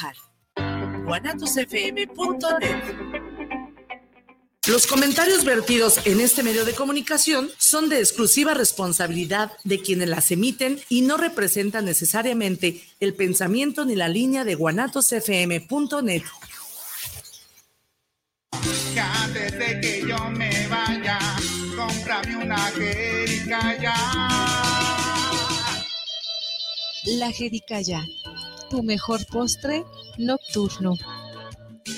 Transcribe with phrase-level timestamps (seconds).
[0.00, 0.16] trabajar.
[1.04, 2.82] guanatosfm.net
[4.66, 10.30] Los comentarios vertidos en este medio de comunicación son de exclusiva responsabilidad de quienes las
[10.30, 16.22] emiten y no representan necesariamente el pensamiento ni la línea de guanatosfm.net.
[19.22, 21.18] antes de que yo me vaya,
[21.76, 23.94] cómprame una jericaya.
[27.06, 28.04] La jericaya,
[28.70, 29.84] tu mejor postre
[30.16, 30.94] nocturno.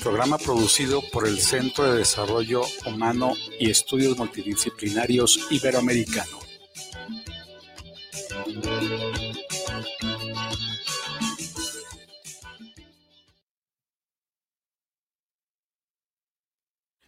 [0.02, 6.38] Programa producido por el Centro de Desarrollo Humano y Estudios Multidisciplinarios Iberoamericano.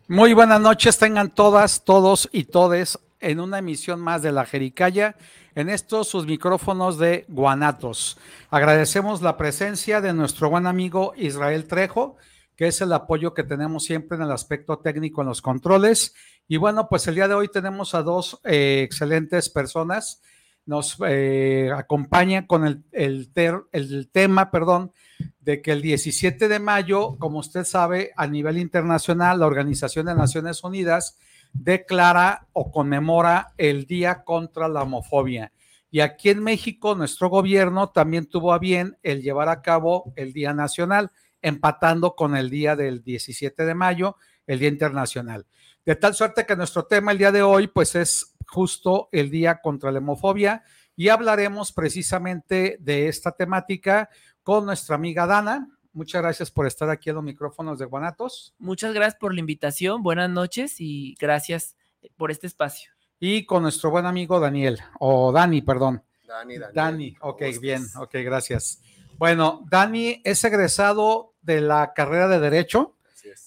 [0.07, 5.17] Muy buenas noches, tengan todas, todos y todes en una emisión más de la Jericaya,
[5.55, 8.19] en estos sus micrófonos de Guanatos.
[8.51, 12.17] Agradecemos la presencia de nuestro buen amigo Israel Trejo,
[12.55, 16.15] que es el apoyo que tenemos siempre en el aspecto técnico en los controles.
[16.47, 20.21] Y bueno, pues el día de hoy tenemos a dos eh, excelentes personas.
[20.67, 24.93] Nos eh, acompaña con el, el, tema, perdón,
[25.41, 30.15] de que el 17 de mayo, como usted sabe, a nivel internacional, la Organización de
[30.15, 31.19] Naciones Unidas
[31.55, 35.53] declara o conmemora el Día contra la Homofobia.
[35.91, 40.33] Y aquí en México, nuestro gobierno también tuvo a bien el llevar a cabo el
[40.33, 45.47] Día Nacional, empatando con el día del 17 de mayo, el Día Internacional.
[45.87, 49.61] De tal suerte que nuestro tema el día de hoy, pues es justo el Día
[49.61, 50.65] contra la Homofobia
[50.97, 54.09] y hablaremos precisamente de esta temática
[54.43, 55.69] con nuestra amiga Dana.
[55.95, 58.53] Muchas gracias por estar aquí en los micrófonos de Guanatos.
[58.59, 61.77] Muchas gracias por la invitación, buenas noches y gracias
[62.17, 62.91] por este espacio.
[63.21, 66.03] Y con nuestro buen amigo Daniel, o Dani, perdón.
[66.27, 66.75] Dani, Dani.
[66.75, 68.83] Dani, ok, bien, ok, gracias.
[69.19, 72.97] Bueno, Dani es egresado de la carrera de Derecho,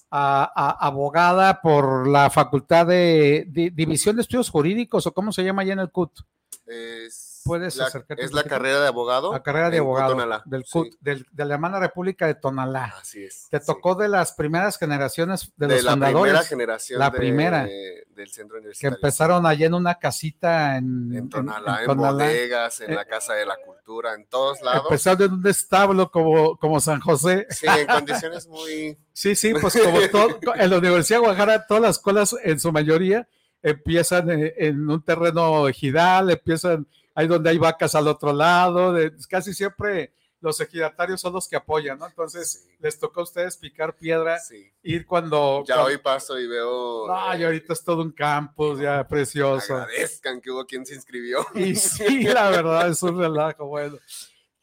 [0.10, 5.44] a, a, abogada por la Facultad de, de, División de Estudios Jurídicos, o cómo se
[5.44, 6.22] llama allá en el CUT.
[6.66, 8.24] Es puedes la, acercarte.
[8.24, 9.32] Es la carrera de abogado.
[9.34, 10.72] La carrera de abogado Tonalá, del, sí.
[10.72, 12.94] CUT, del, de la hermana República de Tonalá.
[13.02, 13.48] Así es.
[13.50, 13.66] Te sí.
[13.66, 16.20] tocó de las primeras generaciones de, de los la fundadores.
[16.22, 17.00] primera generación.
[17.00, 17.64] La de- primera.
[17.64, 18.96] del centro que universitario.
[18.98, 22.12] empezaron allí en una casita en, En Tonalá, en, Tonalá.
[22.26, 24.84] bodegas, en Eh, la Casa de la Cultura, en todos lados.
[24.86, 27.46] Empezaron en un establo como, como San José.
[27.52, 28.98] Sí, en condiciones muy.
[29.18, 32.72] Sí, sí, pues como todo, en la Universidad de Guadalajara, todas las escuelas, en su
[32.72, 33.28] mayoría,
[33.64, 36.88] empiezan en, en un terreno ejidal, empiezan
[37.18, 41.56] ahí donde hay vacas al otro lado, de- casi siempre los ejidatarios son los que
[41.56, 42.06] apoyan, ¿no?
[42.06, 42.76] Entonces, Sí.
[42.80, 44.72] les tocó a ustedes picar piedra, Sí.
[44.84, 45.64] ir cuando...
[45.66, 47.08] Ya cuando- hoy paso y veo.
[47.08, 49.76] No, y eh, ahorita es todo un campus ya precioso.
[49.76, 51.44] agradezcan que hubo quien se inscribió.
[51.56, 53.66] Y sí, la verdad es un relajo.
[53.66, 53.98] Bueno,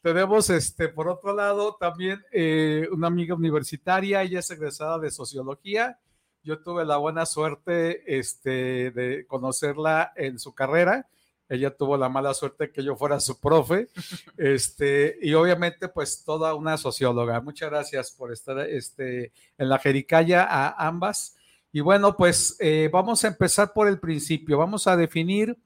[0.01, 5.99] tenemos este, por otro lado, también eh, una amiga universitaria, ella es egresada de sociología.
[6.41, 11.09] Yo tuve la buena suerte este, de conocerla en su carrera.
[11.47, 13.87] Ella tuvo la mala suerte que yo fuera su profe.
[14.37, 17.41] Este, y obviamente, pues toda una socióloga.
[17.41, 21.35] Muchas gracias por estar este, en la Jericaya a ambas.
[21.71, 24.57] Y bueno, pues eh, vamos a empezar por el principio.
[24.57, 25.57] Vamos a definir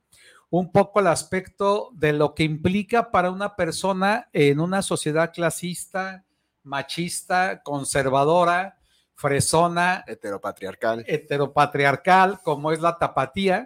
[0.50, 6.26] un poco el aspecto de lo que implica para una persona en una sociedad clasista,
[6.64, 8.80] machista, conservadora,
[9.14, 11.04] fresona, Heteropatriarcal.
[11.08, 13.66] heteropatriarcal, como es la tapatía.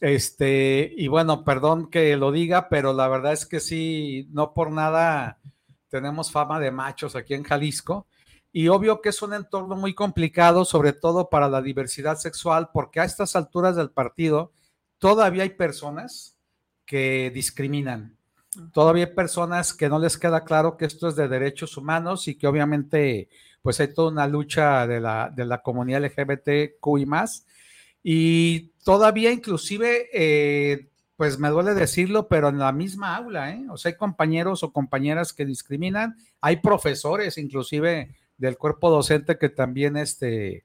[0.00, 4.70] Este, y bueno, perdón que lo diga, pero la verdad es que sí, no por
[4.70, 5.38] nada
[5.88, 8.06] tenemos fama de machos aquí en Jalisco.
[8.52, 13.00] Y obvio que es un entorno muy complicado, sobre todo para la diversidad sexual, porque
[13.00, 14.52] a estas alturas del partido
[14.98, 16.36] todavía hay personas
[16.84, 18.16] que discriminan.
[18.72, 22.34] Todavía hay personas que no les queda claro que esto es de derechos humanos y
[22.36, 23.28] que obviamente
[23.62, 27.46] pues hay toda una lucha de la, de la comunidad LGBTQI más.
[28.02, 33.66] Y todavía inclusive, eh, pues me duele decirlo, pero en la misma aula, ¿eh?
[33.70, 39.50] O sea, hay compañeros o compañeras que discriminan, hay profesores inclusive del cuerpo docente que
[39.50, 40.64] también este...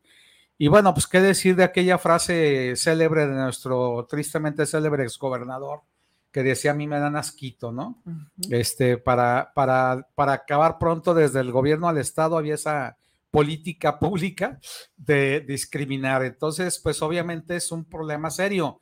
[0.58, 5.82] Y bueno, pues qué decir de aquella frase célebre de nuestro tristemente célebre exgobernador,
[6.32, 8.02] que decía a mí me dan asquito, ¿no?
[8.50, 12.96] Este, para, para, para acabar pronto desde el gobierno al Estado había esa
[13.36, 14.62] política pública
[14.96, 16.24] de discriminar.
[16.24, 18.80] Entonces, pues obviamente es un problema serio.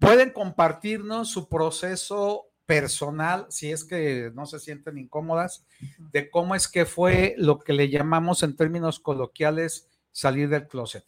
[0.00, 5.64] Pueden compartirnos su proceso personal, si es que no se sienten incómodas,
[6.10, 11.04] de cómo es que fue lo que le llamamos en términos coloquiales salir del closet.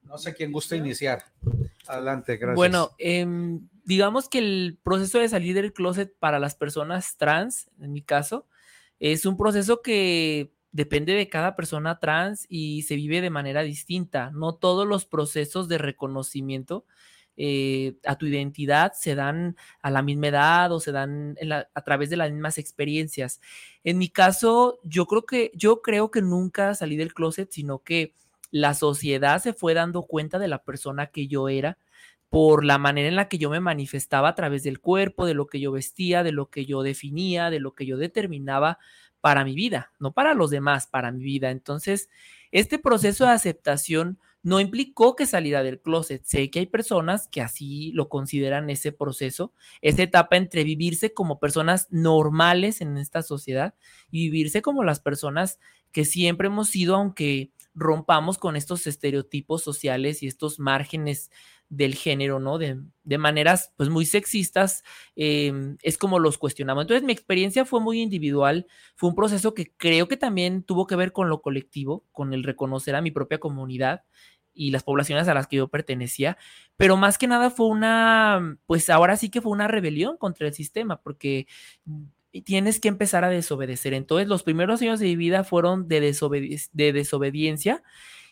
[0.00, 1.22] No sé quién gusta iniciar.
[1.86, 2.56] Adelante, gracias.
[2.56, 7.92] Bueno, em, digamos que el proceso de salir del closet para las personas trans, en
[7.92, 8.46] mi caso,
[9.00, 14.30] Es un proceso que depende de cada persona trans y se vive de manera distinta.
[14.30, 16.84] No todos los procesos de reconocimiento
[17.40, 21.36] eh, a tu identidad se dan a la misma edad o se dan
[21.72, 23.40] a través de las mismas experiencias.
[23.84, 28.14] En mi caso, yo creo que yo creo que nunca salí del closet, sino que
[28.50, 31.78] la sociedad se fue dando cuenta de la persona que yo era
[32.28, 35.46] por la manera en la que yo me manifestaba a través del cuerpo, de lo
[35.46, 38.78] que yo vestía, de lo que yo definía, de lo que yo determinaba
[39.20, 41.50] para mi vida, no para los demás, para mi vida.
[41.50, 42.08] Entonces,
[42.50, 46.24] este proceso de aceptación no implicó que saliera del closet.
[46.24, 51.40] Sé que hay personas que así lo consideran ese proceso, esa etapa entre vivirse como
[51.40, 53.74] personas normales en esta sociedad
[54.10, 55.58] y vivirse como las personas
[55.92, 61.30] que siempre hemos sido, aunque rompamos con estos estereotipos sociales y estos márgenes
[61.68, 62.58] del género, ¿no?
[62.58, 62.78] De,
[63.18, 64.82] maneras pues muy sexistas,
[65.16, 66.82] em, es como los cuestionamos.
[66.82, 68.66] Entonces mi experiencia fue muy individual,
[68.96, 72.44] fue un proceso que creo que también tuvo que ver con lo colectivo, con el
[72.44, 74.04] reconocer a mi propia comunidad
[74.54, 76.36] y las poblaciones a las que yo pertenecía,
[76.76, 80.54] pero más que nada fue una, pues ahora sí que fue una rebelión contra el
[80.54, 81.46] sistema, porque
[82.44, 83.94] tienes que empezar a desobedecer.
[83.94, 86.00] Entonces los primeros años de mi vida fueron de,
[86.72, 87.82] de desobediencia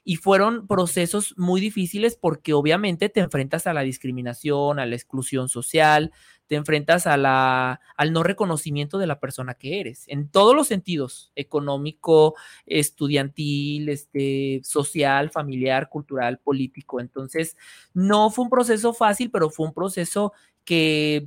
[0.08, 5.48] y fueron procesos muy difíciles porque obviamente te enfrentas a la discriminación, a la exclusión
[5.48, 6.12] social,
[6.46, 10.68] te enfrentas a la, al no reconocimiento de la persona que eres, en todos los
[10.68, 12.36] sentidos, económico,
[12.66, 17.00] estudiantil, este, social, familiar, cultural, político.
[17.00, 17.56] Entonces,
[17.92, 20.32] no fue un proceso fácil, pero fue un proceso
[20.64, 21.26] que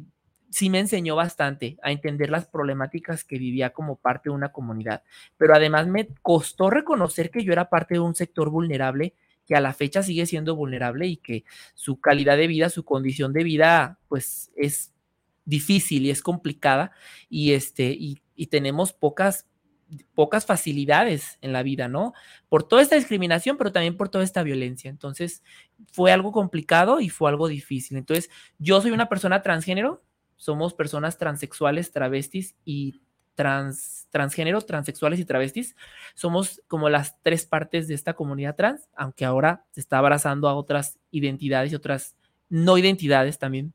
[0.50, 5.04] sí me enseñó bastante a entender las problemáticas que vivía como parte de una comunidad,
[5.38, 9.14] pero además me costó reconocer que yo era parte de un sector vulnerable
[9.50, 11.44] que a la fecha sigue siendo vulnerable y que
[11.74, 14.94] su calidad de vida, su condición de vida, pues es
[15.44, 16.92] difícil y es complicada
[17.30, 19.48] y este y, tenemos pocas
[20.14, 22.14] pocas facilidades en la vida, ¿no?
[22.48, 24.90] Por toda esta discriminación, pero también por toda esta violencia.
[24.90, 25.44] Entonces,
[25.92, 27.98] fue algo complicado y fue algo difícil.
[27.98, 28.30] Entonces,
[28.60, 30.04] yo soy una persona transgénero,
[30.40, 33.02] somos personas transexuales, travestis y
[33.36, 35.76] trans, transgénero, transexuales y travestis.
[36.16, 40.56] Somos como las tres partes de esta comunidad trans, aunque ahora se está abrazando a
[40.56, 42.16] otras identidades y otras
[42.48, 43.74] no identidades también.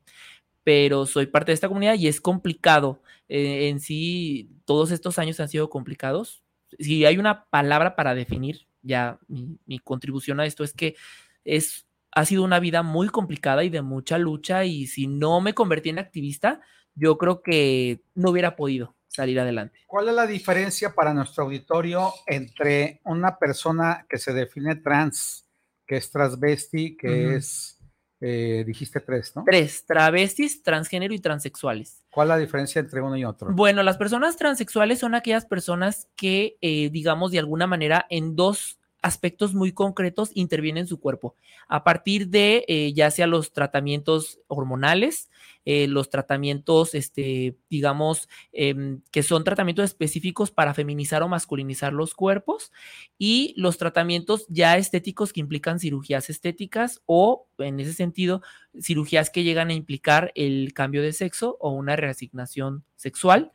[0.63, 2.99] Pero soy parte de esta comunidad y es complicado.
[3.29, 6.41] Eh, en sí, todos estos años han sido complicados.
[6.79, 10.95] Si hay una palabra para definir, ya mi, mi contribución a esto es que
[11.43, 11.85] es
[12.15, 15.89] ha sido una vida muy complicada y de mucha lucha y si no me convertí
[15.89, 16.61] en activista,
[16.95, 19.79] yo creo que no hubiera podido salir adelante.
[19.85, 25.45] ¿Cuál es la diferencia para nuestro auditorio entre una persona que se define trans,
[25.85, 27.79] que es transvesti, que es,
[28.21, 29.43] eh, dijiste tres, ¿no?
[29.45, 32.05] Tres, travestis, transgénero y transexuales.
[32.09, 33.49] ¿Cuál es la diferencia entre uno y otro?
[33.53, 38.79] Bueno, las personas transexuales son aquellas personas que, eh, digamos, de alguna manera en dos
[39.05, 41.35] aspectos muy concretos intervienen en su cuerpo,
[41.67, 45.29] a partir de eh, ya sea los tratamientos hormonales,
[45.63, 52.15] eh, los tratamientos, este, digamos, em, que son tratamientos específicos para feminizar o masculinizar los
[52.15, 52.71] cuerpos
[53.19, 58.41] y los tratamientos ya estéticos que implican cirugías estéticas o, en ese sentido,
[58.81, 63.51] cirugías que llegan a implicar el cambio de sexo o una reasignación sexual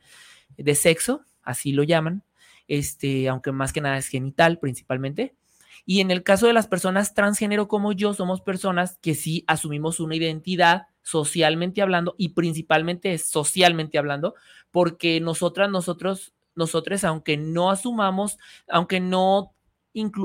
[0.57, 2.23] de sexo, así lo llaman,
[2.69, 5.35] este, aunque más que nada es genital principalmente.
[5.85, 9.99] Y en el caso de las personas transgénero como yo, somos personas que sí asumimos
[9.99, 14.35] una identidad socialmente hablando y principalmente socialmente hablando,
[14.71, 19.53] porque nosotras, nosotros, nosotros, aunque no asumamos, aunque no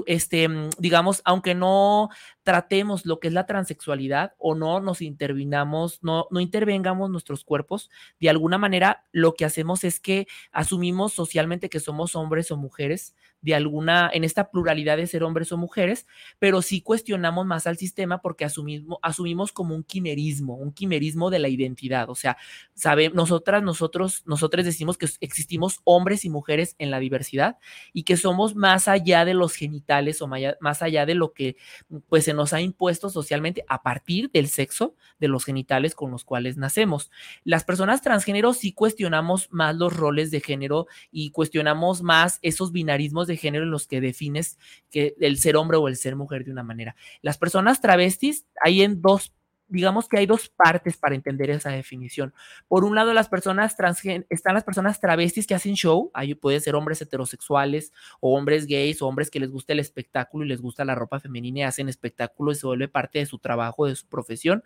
[0.07, 2.09] este, mm, digamos, aunque no
[2.43, 7.91] tratemos lo que es la transexualidad o no nos intervinamos, no, no intervengamos nuestros cuerpos,
[8.21, 13.15] de alguna manera lo que hacemos es que asumimos socialmente que somos hombres o mujeres,
[13.47, 16.09] de alguna, en esta pluralidad de ser hombres o mujeres,
[16.41, 21.39] pero sí cuestionamos más al sistema porque asumimos, asumimos como un quimerismo, un quimerismo de
[21.39, 22.11] la identidad.
[22.11, 22.37] O sea,
[22.75, 27.59] sabe, nosotras, nosotros, nosotros decimos que existimos hombres y mujeres en la diversidad
[27.93, 31.57] y que somos más allá de los genitales o más allá de lo que
[32.09, 36.25] pues se nos ha impuesto socialmente a partir del sexo de los genitales con los
[36.25, 37.13] cuales nacemos.
[37.45, 43.29] Las personas transgénero sí cuestionamos más los roles de género y cuestionamos más esos binarismos
[43.29, 44.59] de género en los que defines
[44.91, 46.97] que el ser hombre o el ser mujer de una manera.
[47.23, 49.33] Las personas travestis hay en dos
[49.69, 52.33] digamos que hay dos partes para entender esa definición.
[52.69, 56.61] Por un lado, las personas transgen están las personas travestis que hacen show, ahí puede
[56.61, 60.61] ser hombres heterosexuales o hombres gays o hombres que les gusta el espectáculo y les
[60.61, 63.97] gusta la ropa femenina y hacen espectáculo y se vuelve parte de su trabajo, de
[63.97, 64.63] su profesión.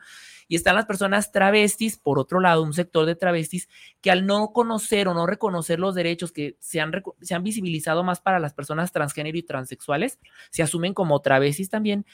[0.48, 3.68] Y están las personas travestis, por otro lado, un sector de travestis
[4.00, 6.90] que al no conocer o no reconocer los derechos que se han,
[7.20, 10.18] se han visibilizado más para las personas transgénero y transexuales,
[10.50, 12.04] se asumen como travestis también,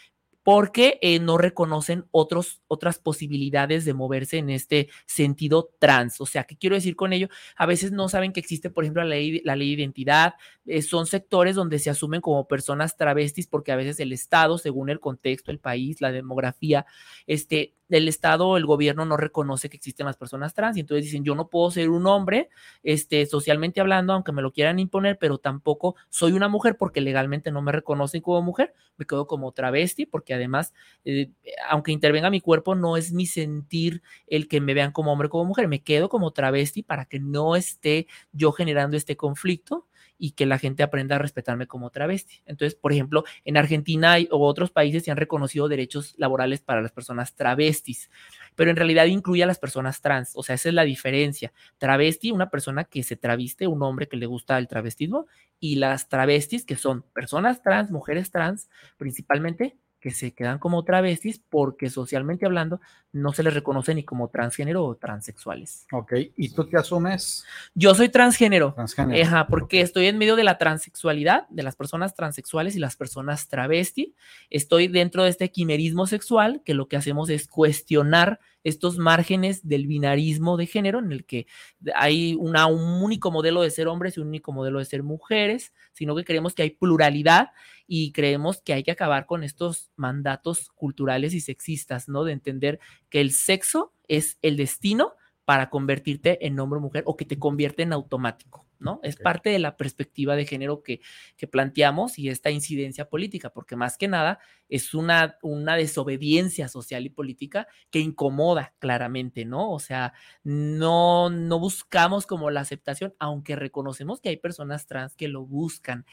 [0.46, 6.20] porque eh, no reconocen otros, otras posibilidades de moverse en este sentido trans.
[6.20, 7.28] O sea, ¿qué quiero decir con ello?
[7.56, 10.34] A veces no saben que existe, por ejemplo, la ley, la ley de identidad.
[10.64, 14.88] Eh, son sectores donde se asumen como personas travestis porque a veces el Estado, según
[14.88, 16.86] el contexto, el país, la demografía,
[17.26, 21.24] este, el Estado, el gobierno no reconoce que existen las personas trans y entonces dicen,
[21.24, 22.48] yo no puedo ser un hombre,
[22.82, 27.50] este, socialmente hablando, aunque me lo quieran imponer, pero tampoco soy una mujer porque legalmente
[27.50, 30.72] no me reconocen como mujer, me quedo como travesti porque además,
[31.04, 31.30] eh,
[31.68, 35.44] aunque intervenga mi cuerpo, no es mi sentir el que me vean como hombre como
[35.44, 39.86] mujer, me quedo como travesti para que no esté yo generando este conflicto
[40.18, 42.42] y que la gente aprenda a respetarme como travesti.
[42.46, 46.92] Entonces, por ejemplo, en Argentina o otros países se han reconocido derechos laborales para las
[46.92, 48.10] personas travestis,
[48.54, 50.32] pero en realidad incluye a las personas trans.
[50.34, 51.52] O sea, esa es la diferencia.
[51.78, 55.26] Travesti, una persona que se traviste, un hombre que le gusta el travestismo,
[55.58, 58.68] y las travestis, que son personas trans, mujeres trans,
[58.98, 64.28] principalmente, que se quedan como travestis porque socialmente hablando no se les reconoce ni como
[64.28, 65.84] transgénero o transexuales.
[65.90, 67.44] Ok, ¿y tú te asumes?
[67.74, 68.72] Yo soy transgénero.
[68.72, 69.26] Transgénero.
[69.26, 73.48] Ajá, porque estoy en medio de la transexualidad, de las personas transexuales y las personas
[73.48, 74.14] travesti.
[74.48, 79.86] Estoy dentro de este quimerismo sexual, que lo que hacemos es cuestionar estos márgenes del
[79.86, 81.46] binarismo de género, en el que
[81.94, 86.16] hay un único modelo de ser hombres y un único modelo de ser mujeres, sino
[86.16, 87.50] que creemos que hay pluralidad
[87.86, 92.24] y creemos que hay que acabar con estos mandatos culturales y sexistas, ¿no?
[92.24, 95.12] De entender que el sexo es el destino
[95.44, 98.65] para convertirte en hombre o mujer o que te convierte en automático.
[98.78, 99.00] ¿No?
[99.02, 101.00] Es parte de la perspectiva de género que,
[101.36, 107.06] que, planteamos y esta incidencia política, porque más que nada es una, una desobediencia social
[107.06, 109.70] y política que incomoda claramente, ¿no?
[109.70, 115.28] O sea, no, no buscamos como la aceptación, aunque reconocemos que hay personas trans que
[115.28, 116.04] lo buscan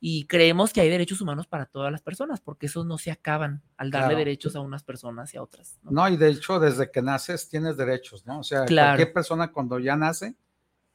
[0.00, 3.62] y creemos que hay derechos humanos para todas las personas, porque esos no se acaban
[3.76, 4.18] al darle Claro.
[4.18, 5.78] derechos a unas personas y a otras.
[5.82, 5.90] ¿no?
[5.90, 8.40] No, y de hecho, desde que naces tienes derechos, ¿no?
[8.40, 8.96] O sea, Claro.
[8.96, 10.34] cualquier persona cuando ya nace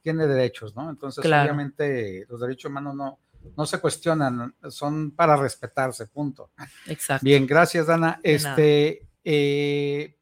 [0.02, 0.88] tiene derechos, ¿no?
[0.90, 1.44] Entonces, Claro.
[1.44, 3.18] obviamente, los derechos humanos no,
[3.56, 6.50] no se cuestionan, son para respetarse, punto.
[6.86, 7.24] Exacto.
[7.24, 8.20] Bien, gracias, Dana.
[8.22, 8.34] De.
[8.34, 10.16] Este, eh,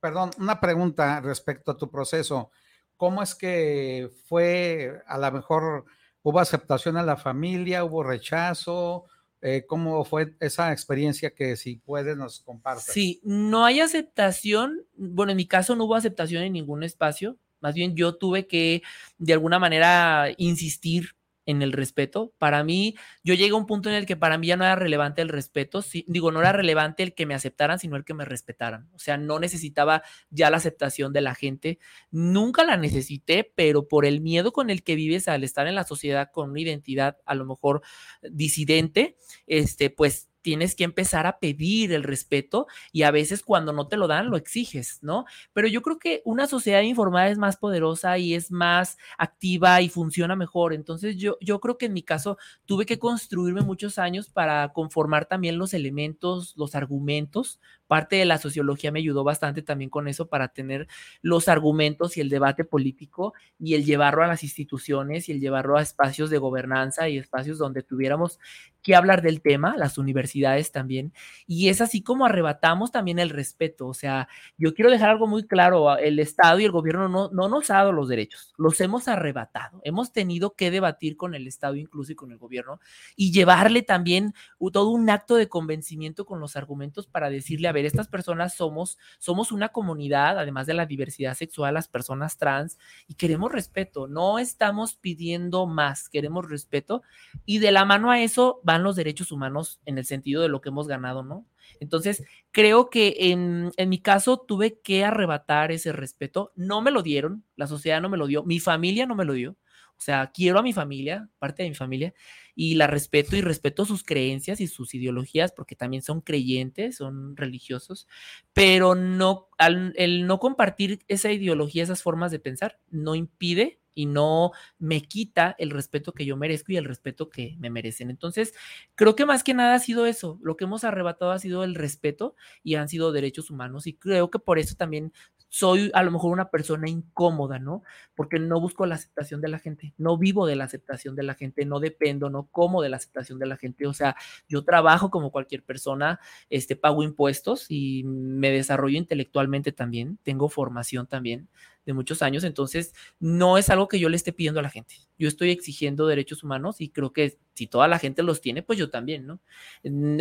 [0.00, 2.50] perdón, una pregunta respecto a tu proceso.
[2.96, 5.84] ¿Cómo es que fue, a lo mejor,
[6.22, 9.06] hubo aceptación a la familia, hubo rechazo?
[9.40, 12.84] Eh, ¿Cómo fue esa experiencia que si puedes nos compartes?
[12.84, 14.86] Sí, no hay aceptación.
[14.96, 17.36] Bueno, en mi caso no hubo aceptación en ningún espacio.
[17.64, 18.82] Más bien yo tuve que,
[19.18, 21.16] de alguna manera, insistir
[21.46, 22.32] en el respeto.
[22.38, 24.76] Para mí, yo llegué a un punto en el que para mí ya no era
[24.76, 25.82] relevante el respeto.
[25.82, 28.88] Sí, digo, no era relevante el que me aceptaran, sino el que me respetaran.
[28.94, 31.78] O sea, no necesitaba ya la aceptación de la gente.
[32.10, 35.84] Nunca la necesité, pero por el miedo con el que vives al estar en la
[35.84, 37.82] sociedad con una identidad a lo mejor
[38.22, 39.16] disidente,
[39.46, 43.96] este, pues tienes que empezar a pedir el respeto y a veces cuando no te
[43.96, 45.24] lo dan lo exiges, ¿no?
[45.54, 49.88] Pero yo creo que una sociedad informada es más poderosa y es más activa y
[49.88, 50.74] funciona mejor.
[50.74, 52.36] Entonces yo, yo creo que en mi caso
[52.66, 57.58] tuve que construirme muchos años para conformar también los elementos, los argumentos.
[57.86, 60.86] Parte de la sociología me ayudó bastante también con eso para tener
[61.22, 65.76] los argumentos y el debate político y el llevarlo a las instituciones y el llevarlo
[65.76, 68.38] a espacios de gobernanza y espacios donde tuviéramos
[68.82, 71.14] que hablar del tema, las universidades también,
[71.46, 73.86] y es así como arrebatamos también el respeto.
[73.86, 77.48] O sea, yo quiero dejar algo muy claro, el Estado y el gobierno no, no
[77.48, 79.80] nos ha dado los derechos, los hemos arrebatado.
[79.84, 82.80] Hemos tenido que debatir con el Estado incluso con el gobierno
[83.16, 84.34] y llevarle también
[84.72, 88.98] todo un acto de convencimiento con los argumentos para decirle, a ver, estas personas somos,
[89.18, 94.38] somos una comunidad, además de la diversidad sexual, las personas trans, y queremos respeto, no
[94.38, 97.02] estamos pidiendo más, queremos respeto
[97.44, 100.62] y de la mano a eso van los derechos humanos en el sentido de lo
[100.62, 101.46] que hemos ganado, ¿no?
[101.80, 106.52] Entonces, creo que en, en, mi caso tuve que arrebatar ese respeto.
[106.54, 109.32] No me lo dieron, la sociedad no me lo dio, mi familia no me lo
[109.32, 109.56] dio.
[109.98, 112.14] O sea, quiero a mi familia, parte de mi familia,
[112.54, 117.36] y la respeto y respeto sus creencias y sus ideologías, porque también son creyentes, son
[117.36, 118.06] religiosos,
[118.52, 124.06] pero no, al, el no compartir esa ideología, esas formas de pensar, no impide y
[124.06, 128.10] no me quita el respeto que yo merezco y el respeto que me merecen.
[128.10, 128.52] Entonces,
[128.94, 131.74] creo que más que nada ha sido eso, lo que hemos arrebatado ha sido el
[131.74, 135.12] respeto y han sido derechos humanos y creo que por eso también
[135.54, 137.84] soy a lo mejor una persona incómoda, ¿no?
[138.16, 141.36] Porque no busco la aceptación de la gente, no vivo de la aceptación de la
[141.36, 144.16] gente, no dependo, no como de la aceptación de la gente, o sea,
[144.48, 146.18] yo trabajo como cualquier persona,
[146.50, 151.48] este, pago impuestos y me desarrollo intelectualmente también, tengo formación también
[151.86, 154.96] de muchos años, entonces no es algo que yo le esté pidiendo a la gente.
[155.18, 158.78] Yo estoy exigiendo derechos humanos y creo que si toda la gente los tiene, pues
[158.78, 159.40] yo también, ¿no?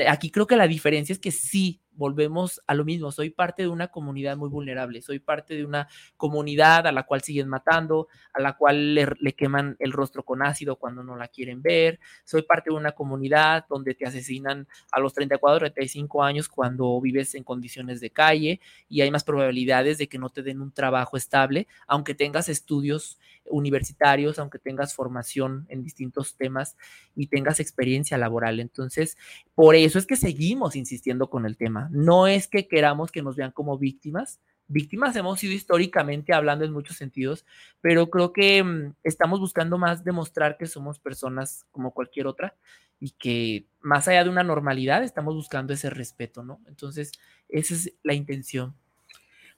[0.07, 3.69] Aquí creo que la diferencia es que sí volvemos a lo mismo, soy parte de
[3.69, 8.41] una comunidad muy vulnerable, soy parte de una comunidad a la cual siguen matando, a
[8.41, 12.69] la cual le, queman el rostro con ácido cuando no la quieren ver, soy parte
[12.69, 17.99] de una comunidad donde te asesinan a los 34, 35 años cuando vives en condiciones
[17.99, 18.59] de calle
[18.89, 23.19] y hay más probabilidades de que no te den un trabajo estable, aunque tengas estudios
[23.45, 26.77] universitarios, aunque tengas formación en distintos temas
[27.15, 28.59] y tengas experiencia laboral.
[28.59, 29.17] Entonces,
[29.55, 31.82] por eso es que seguimos insistiendo con el tema.
[31.91, 34.39] No es que queramos que nos vean como víctimas.
[34.67, 37.45] Víctimas hemos sido históricamente hablando en muchos sentidos,
[37.81, 42.55] pero creo que mm, estamos buscando más demostrar que somos personas como cualquier otra
[42.99, 46.61] y que más allá de una normalidad estamos buscando ese respeto, ¿no?
[46.67, 47.11] Entonces,
[47.49, 48.73] esa es la intención.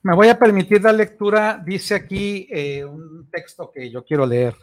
[0.01, 4.55] Me voy a permitir la lectura, dice aquí eh, un texto que yo quiero leer.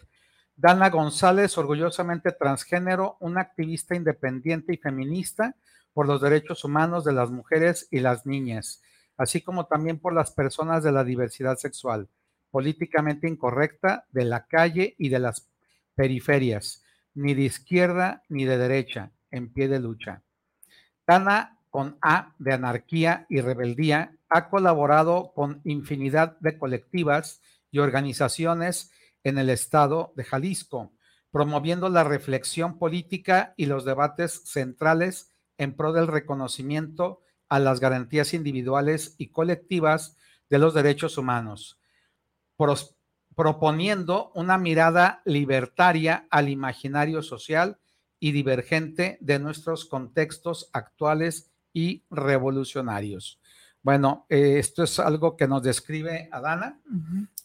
[0.57, 5.57] Dana González, orgullosamente transgénero, una activista independiente y feminista
[5.93, 8.83] por los derechos humanos de las mujeres y las niñas,
[9.17, 12.09] así como también por las personas de la diversidad sexual,
[12.51, 15.49] políticamente incorrecta, de la calle y de las
[15.95, 16.83] periferias,
[17.15, 20.23] ni de izquierda ni de derecha, en pie de lucha.
[21.07, 28.91] Dana con A de anarquía y rebeldía ha colaborado con infinidad de colectivas y organizaciones
[29.25, 30.93] en el estado de Jalisco,
[31.31, 38.35] promoviendo la reflexión política y los debates centrales en pro del reconocimiento a las garantías
[38.35, 40.17] individuales y colectivas
[40.49, 41.79] de los derechos humanos,
[43.35, 47.79] proponiendo una mirada libertaria al imaginario social
[48.21, 53.41] y divergente de nuestros contextos actuales y revolucionarios.
[53.83, 56.81] Bueno, eh, esto es algo que nos describe Adana.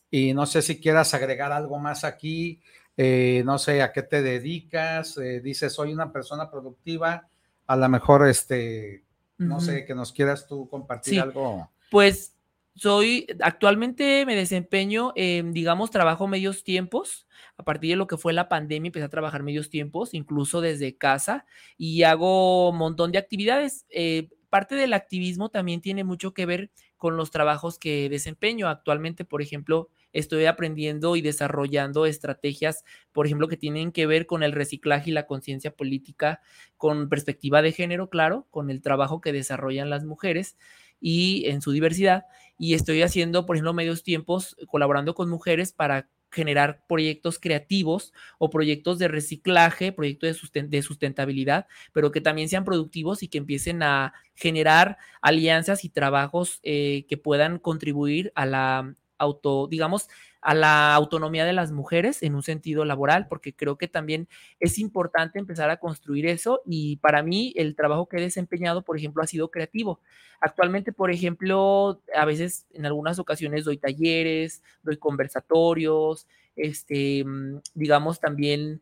[0.09, 2.61] Y no sé si quieras agregar algo más aquí,
[2.95, 7.27] eh, no sé a qué te dedicas, eh, dices soy una persona productiva,
[7.67, 9.03] a lo mejor este,
[9.37, 11.69] no sé, que nos quieras tú compartir algo.
[11.91, 12.33] Pues
[12.75, 17.27] soy, actualmente me desempeño, digamos, trabajo medios tiempos.
[17.57, 20.95] A partir de lo que fue la pandemia, empecé a trabajar medios tiempos, incluso desde
[20.95, 23.85] casa, y hago un montón de actividades.
[23.89, 28.69] Eh, parte del activismo también tiene mucho que ver con los trabajos que desempeño.
[28.69, 34.43] Actualmente, por ejemplo, estoy aprendiendo y desarrollando estrategias, por ejemplo, que tienen que ver con
[34.43, 36.41] el reciclaje y la conciencia política
[36.77, 40.57] con perspectiva de género, claro, con el trabajo que desarrollan las mujeres
[40.99, 42.25] y en su diversidad.
[42.57, 48.49] Y estoy haciendo, por ejemplo, medios tiempos colaborando con mujeres para generar proyectos creativos o
[48.49, 54.13] proyectos de reciclaje, proyectos de, sustentabilidad, pero que también sean productivos y que empiecen a
[54.35, 60.09] generar alianzas y trabajos eh, que puedan contribuir a la auto, digamos,
[60.41, 64.27] a la autonomía de las mujeres en un sentido laboral, porque creo que también
[64.59, 68.97] es importante empezar a construir eso y para mí el trabajo que he desempeñado, por
[68.97, 69.99] ejemplo, ha sido creativo.
[70.39, 78.19] Actualmente, por ejemplo, a veces en algunas ocasiones doy talleres, doy conversatorios, este, mm, digamos
[78.19, 78.81] también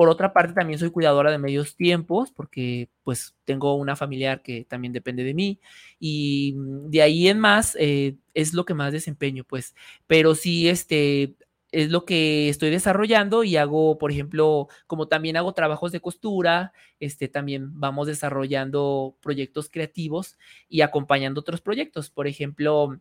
[0.00, 4.64] por otra parte, también soy cuidadora de medios tiempos porque pues tengo una familiar que
[4.64, 5.60] también depende de mí
[5.98, 9.74] y mm, de ahí en más eh, es lo que más desempeño, pues,
[10.06, 11.34] pero sí, este,
[11.70, 16.72] es lo que estoy desarrollando y hago, por ejemplo, como también hago trabajos de costura,
[16.98, 20.38] este, también vamos desarrollando proyectos creativos
[20.70, 22.08] y acompañando otros proyectos.
[22.08, 22.98] Por ejemplo,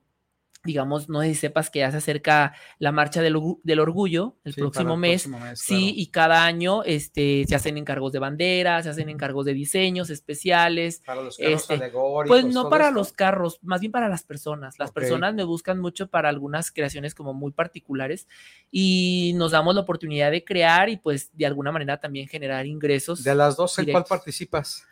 [0.64, 4.98] digamos, no sé si sepas que ya se acerca la marcha del, orgullo el, próximo,
[4.98, 9.54] mes, Sí, y cada año este, se hacen encargos de bandera, se hacen encargos de
[9.54, 11.02] diseños especiales.
[11.06, 11.92] Para los carros este,
[12.28, 14.78] Pues no para los carros, más bien para las personas.
[14.78, 18.28] Las personas me buscan mucho para algunas creaciones como muy particulares
[18.70, 23.24] y nos damos la oportunidad de crear y pues de alguna manera también generar ingresos.
[23.24, 24.86] De las dos, ¿en cuál participas?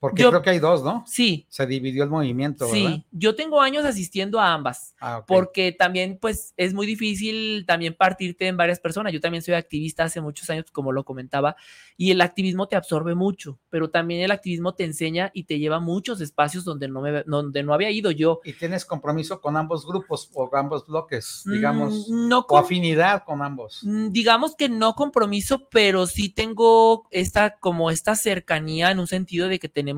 [0.00, 1.04] Porque Yo- creo que hay dos, ¿no?
[1.06, 2.90] Sí, Se dividió el movimiento, ¿verdad?
[2.94, 3.04] sí.
[3.12, 4.94] Yo tengo años asistiendo a ambas.
[4.98, 5.26] Ah, ok.
[5.26, 9.12] porque también pues es muy difícil también partirte en varias personas.
[9.12, 11.54] Yo también soy activista hace muchos años, como lo comentaba,
[11.96, 15.76] y el activismo te absorbe mucho, pero también el activismo te enseña y te lleva
[15.76, 18.40] a muchos espacios donde no, me, donde no había ido yo.
[18.44, 23.24] ¿Y tienes compromiso con ambos grupos o ambos bloques, digamos, Mm, no o con- afinidad
[23.24, 23.80] con ambos?
[23.84, 29.48] Mm, digamos que no compromiso, pero sí tengo esta como esta cercanía en un sentido
[29.48, 29.89] de que tenemos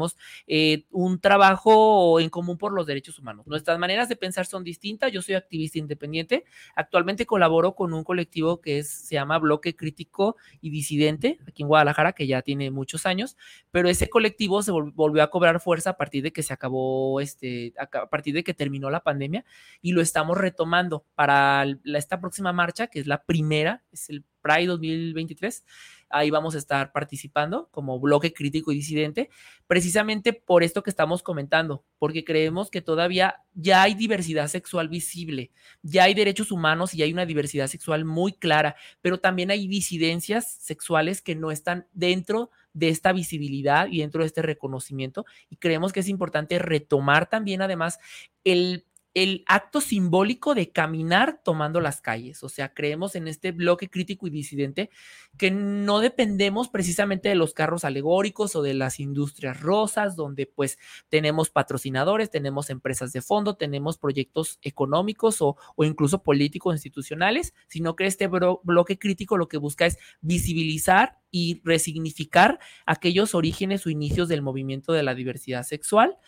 [0.46, 3.46] eh, un trabajo en común por los derechos humanos.
[3.46, 5.12] Nuestras maneras de pensar son distintas.
[5.12, 6.44] Yo soy activista independiente.
[6.74, 12.12] Actualmente colaboro con un colectivo que se llama Bloque Crítico y Disidente aquí en Guadalajara,
[12.12, 13.36] que ya tiene muchos años,
[13.70, 17.20] pero ese colectivo se vol- volvió a cobrar fuerza a partir de que se acabó,
[17.20, 19.44] este, a partir de que terminó la pandemia
[19.80, 24.66] y lo estamos retomando para esta próxima marcha, que es la primera, es el Pride
[24.66, 25.64] 2023.
[26.10, 29.30] Ahí vamos a estar participando como bloque crítico y disidente,
[29.66, 35.50] precisamente por esto que estamos comentando, porque creemos que todavía ya hay diversidad sexual visible,
[35.82, 40.52] ya hay derechos humanos y hay una diversidad sexual muy clara, pero también hay disidencias
[40.60, 45.92] sexuales que no están dentro de esta visibilidad y dentro de este reconocimiento y creemos
[45.92, 47.98] que es importante retomar también además
[48.44, 52.42] el el acto simbólico de caminar tomando las calles.
[52.42, 54.90] O sea, creemos en este bloque crítico y disidente
[55.36, 60.78] que no dependemos precisamente de los carros alegóricos o de las industrias rosas, donde pues
[61.08, 67.96] tenemos patrocinadores, tenemos empresas de fondo, tenemos proyectos económicos o, o incluso políticos institucionales, sino
[67.96, 74.28] que este bloque crítico lo que busca es visibilizar y resignificar aquellos orígenes o inicios
[74.28, 76.18] del movimiento de la diversidad sexual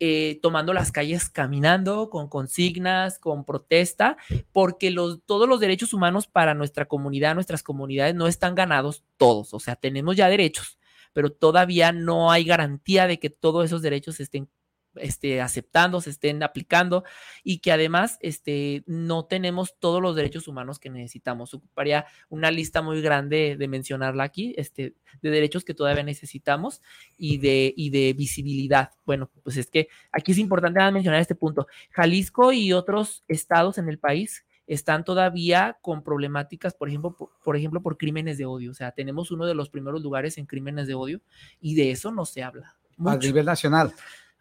[0.00, 4.16] eh, tomando las calles caminando, con consignas, con protesta,
[4.50, 4.94] porque
[5.26, 9.76] todos los derechos humanos para nuestra comunidad, nuestras comunidades no están ganados todos, o sea,
[9.76, 10.78] tenemos ya derechos,
[11.12, 14.48] pero todavía no hay garantía de que todos esos derechos estén
[14.96, 17.04] este, aceptando, se estén aplicando
[17.44, 21.54] y que además este, no tenemos todos los derechos humanos que necesitamos.
[21.54, 26.82] Ocuparía una lista muy grande de mencionarla aquí, este, de derechos que todavía necesitamos
[27.16, 28.90] y de, y de visibilidad.
[29.04, 31.66] Bueno, pues es que aquí es importante mencionar este punto.
[31.90, 37.56] Jalisco y otros estados en el país están todavía con problemáticas, por ejemplo, por, por,
[37.56, 38.70] ejemplo, por crímenes de odio.
[38.70, 41.20] O sea, tenemos uno de los primeros lugares en crímenes de odio
[41.60, 42.76] y de eso no se habla.
[43.04, 43.92] A nivel nacional.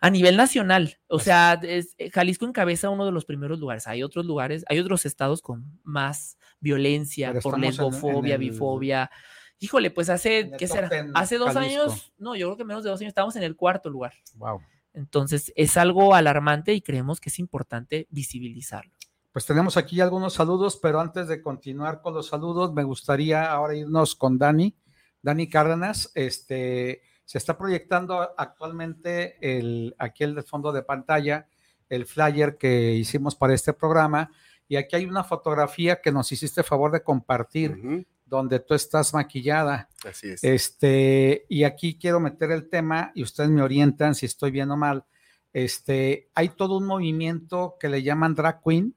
[0.02, 3.86] A nivel nacional, o sea, es, Jalisco encabeza uno de los primeros lugares.
[3.88, 9.12] Hay otros lugares, hay otros estados con más violencia Pero por lesbofobia, el- bifobia.
[9.60, 10.88] Híjole, pues hace, ¿qué será?
[10.88, 11.82] 10 Hace dos Jalisco.
[11.84, 14.14] años, no, yo creo que menos de dos años, estamos en el cuarto lugar.
[14.36, 14.62] Wow.
[14.94, 18.92] Entonces, es algo alarmante y creemos que es importante visibilizarlo.
[19.34, 23.76] Pues tenemos aquí algunos saludos, pero antes de continuar con los saludos, me gustaría ahora
[23.76, 24.76] irnos con Dani.
[25.22, 31.48] Dani Cárdenas, este, se está proyectando actualmente el, aquí el de fondo de pantalla,
[31.88, 34.32] el flyer que hicimos para este programa.
[34.68, 39.90] Y aquí hay una fotografía que nos hiciste favor de compartir, donde tú estás maquillada.
[40.10, 40.44] Así es.
[40.44, 44.78] Este, y aquí quiero meter el tema y ustedes me orientan si estoy bien o
[44.78, 45.06] mal.
[45.54, 48.96] Este, hay todo un movimiento que le llaman drag queen,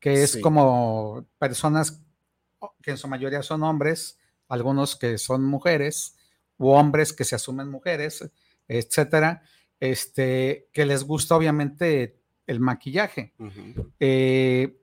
[0.00, 0.40] que es Sí.
[0.40, 2.00] como personas
[2.80, 6.16] que en su mayoría son hombres, algunos que son mujeres,
[6.62, 8.24] u hombres que se asumen mujeres,
[8.68, 9.42] etcétera,
[9.80, 13.34] este, que les gusta obviamente el maquillaje.
[14.00, 14.76] Eh,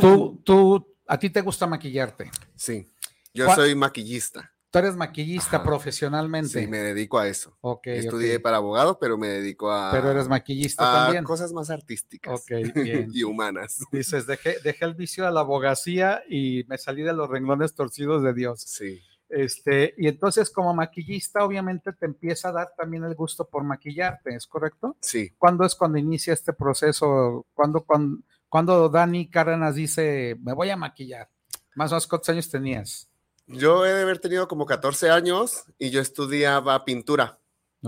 [0.00, 2.30] tú, tú, a ti te gusta maquillarte.
[2.56, 2.86] Sí.
[3.34, 4.52] Yo ¿Cuál- soy maquillista.
[4.70, 5.64] Tú eres maquillista Ajá.
[5.64, 6.60] profesionalmente.
[6.60, 7.56] Sí, me dedico a eso.
[7.62, 11.24] Ok, Estudié para abogado, pero me dedico a, Pero eres maquillista a también.
[11.24, 13.08] cosas más artísticas Ok, bien.
[13.14, 13.78] y humanas.
[13.90, 18.22] Dices, dejé, dejé el vicio de la abogacía y me salí de los renglones torcidos
[18.22, 18.60] de Dios.
[18.60, 19.00] Sí.
[19.28, 24.34] Este, y entonces como maquillista, obviamente te empieza a dar también el gusto por maquillarte,
[24.34, 24.96] ¿es correcto?
[25.00, 25.32] Sí.
[25.36, 27.46] ¿Cuándo es cuando inicia este proceso?
[27.52, 31.28] ¿Cuándo, cuando, cuando Dani Cárdenas dice, me voy a maquillar?
[31.74, 33.08] Más o menos, ¿cuántos años tenías?
[33.46, 37.38] Yo he de haber tenido como 14 años y yo estudiaba pintura.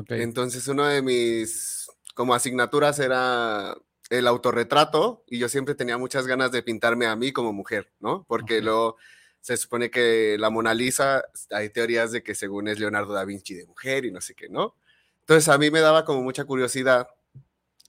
[0.08, 3.76] Entonces, una de mis como asignaturas era
[4.10, 8.24] el autorretrato y yo siempre tenía muchas ganas de pintarme a mí como mujer, ¿no?
[8.28, 8.96] Porque luego
[9.40, 13.54] se supone que la Mona Lisa, hay teorías de que según es Leonardo da Vinci
[13.54, 14.76] de mujer y no sé qué, ¿no?
[15.20, 17.08] Entonces, a mí me daba como mucha curiosidad.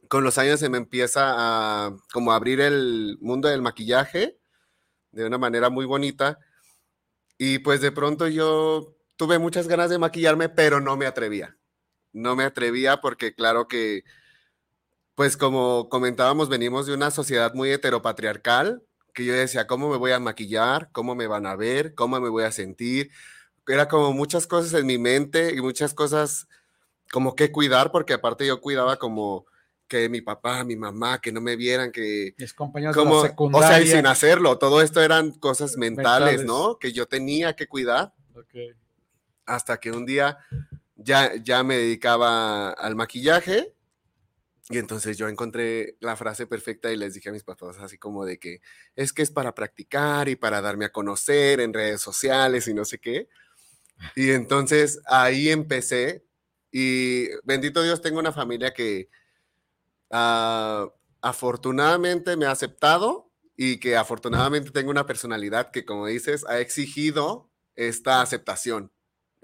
[0.08, 4.38] Con los años se me empieza a como abrir el mundo del maquillaje
[5.12, 6.40] de una manera muy bonita
[7.38, 11.58] y pues de pronto yo tuve muchas ganas de maquillarme, pero no me atrevía.
[12.14, 14.04] No me atrevía porque claro que,
[15.16, 20.12] pues como comentábamos, venimos de una sociedad muy heteropatriarcal, que yo decía, ¿cómo me voy
[20.12, 20.90] a maquillar?
[20.92, 21.94] ¿Cómo me van a ver?
[21.96, 23.12] ¿Cómo me voy a sentir?
[23.68, 26.48] Era como muchas cosas en mi mente y muchas cosas
[27.12, 29.46] como que cuidar, porque aparte yo cuidaba como
[29.88, 32.34] que mi papá, mi mamá, que no me vieran, que...
[32.38, 34.12] Mis compañeros Como, de la o sea, y sin secundaria.
[34.12, 36.46] hacerlo, todo esto eran cosas mentales, Mentales.
[36.46, 36.80] ¿no?
[36.80, 38.56] Que yo tenía que cuidar Ok.
[39.46, 40.38] hasta que un día
[40.96, 43.74] ya, ya me dedicaba al maquillaje
[44.72, 48.26] y entonces yo encontré la frase perfecta y les dije a mis papás así como
[48.26, 48.62] de que
[48.96, 52.86] es que es para practicar y para darme a conocer en redes sociales y no
[52.86, 53.28] sé qué.
[54.16, 56.26] Y entonces ahí empecé
[56.72, 59.10] y bendito Dios tengo una familia que
[60.10, 60.90] ah,
[61.22, 67.52] afortunadamente me ha aceptado y que afortunadamente tengo una personalidad que como dices ha exigido
[67.76, 68.92] esta aceptación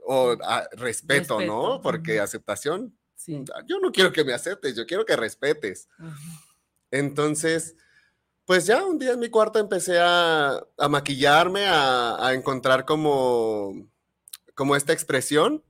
[0.08, 1.82] o ah, respeto, ¿no?
[1.82, 3.44] Porque aceptación, Sí.
[3.66, 5.90] yo no quiero que me aceptes, yo quiero que respetes.
[6.92, 7.76] Entonces,
[8.46, 13.90] pues ya un día en mi cuarto empecé a, a maquillarme, a, a encontrar como,
[14.56, 15.62] como esta expresión.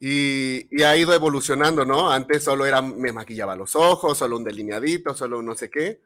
[0.00, 2.10] Y, y ha ido evolucionando, ¿no?
[2.10, 6.00] Antes solo era, me maquillaba los ojos, solo un delineadito, solo un no sé qué.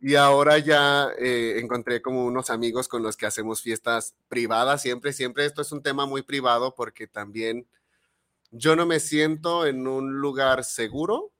[0.00, 5.12] Y ahora ya eh, encontré como unos amigos con los que hacemos fiestas privadas, siempre,
[5.12, 5.44] siempre.
[5.44, 7.66] Esto es un tema muy privado porque también
[8.56, 11.32] yo no me siento en un lugar seguro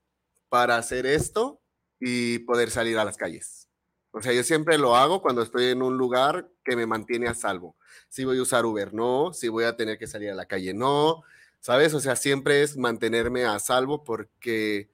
[0.48, 1.60] para hacer esto
[1.98, 3.68] y poder salir a las calles.
[4.10, 7.34] O sea, yo siempre lo hago cuando estoy en un lugar que me mantiene a
[7.34, 7.76] salvo.
[8.08, 9.32] Si voy a usar Uber, no.
[9.32, 11.22] Si voy a tener que salir a la calle, no.
[11.60, 11.92] ¿Sabes?
[11.94, 14.88] O sea, siempre es mantenerme a salvo porque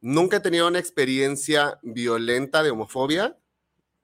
[0.00, 3.38] nunca he tenido una experiencia violenta de homofobia,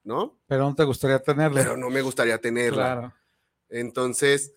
[0.04, 0.38] ¿no?
[0.46, 1.60] Pero no te gustaría tenerla.
[1.60, 2.92] Pero no me gustaría tenerla.
[2.92, 3.14] Claro.
[3.70, 4.54] Entonces,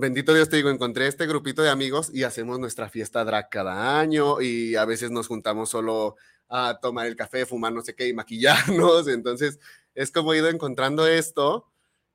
[0.00, 4.00] bendito Dios te digo, encontré este grupito de amigos y hacemos nuestra fiesta drag cada
[4.00, 6.16] año y a veces nos juntamos solo
[6.48, 9.06] a tomar el café, fumar no sé qué y maquillarnos.
[9.08, 9.60] Entonces,
[9.94, 11.66] es como he ido encontrando esto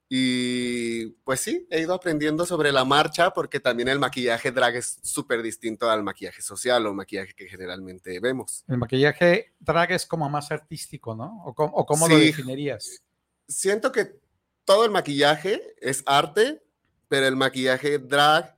[0.09, 4.99] y pues sí, he ido aprendiendo sobre la marcha porque también el maquillaje drag es
[5.01, 8.63] súper distinto al maquillaje social o maquillaje que generalmente vemos.
[8.67, 11.43] El maquillaje drag es como más artístico, ¿no?
[11.45, 13.01] ¿O cómo, o cómo lo definirías?
[13.47, 14.19] siento que
[14.63, 16.61] todo el maquillaje es arte,
[17.07, 18.55] pero el maquillaje drag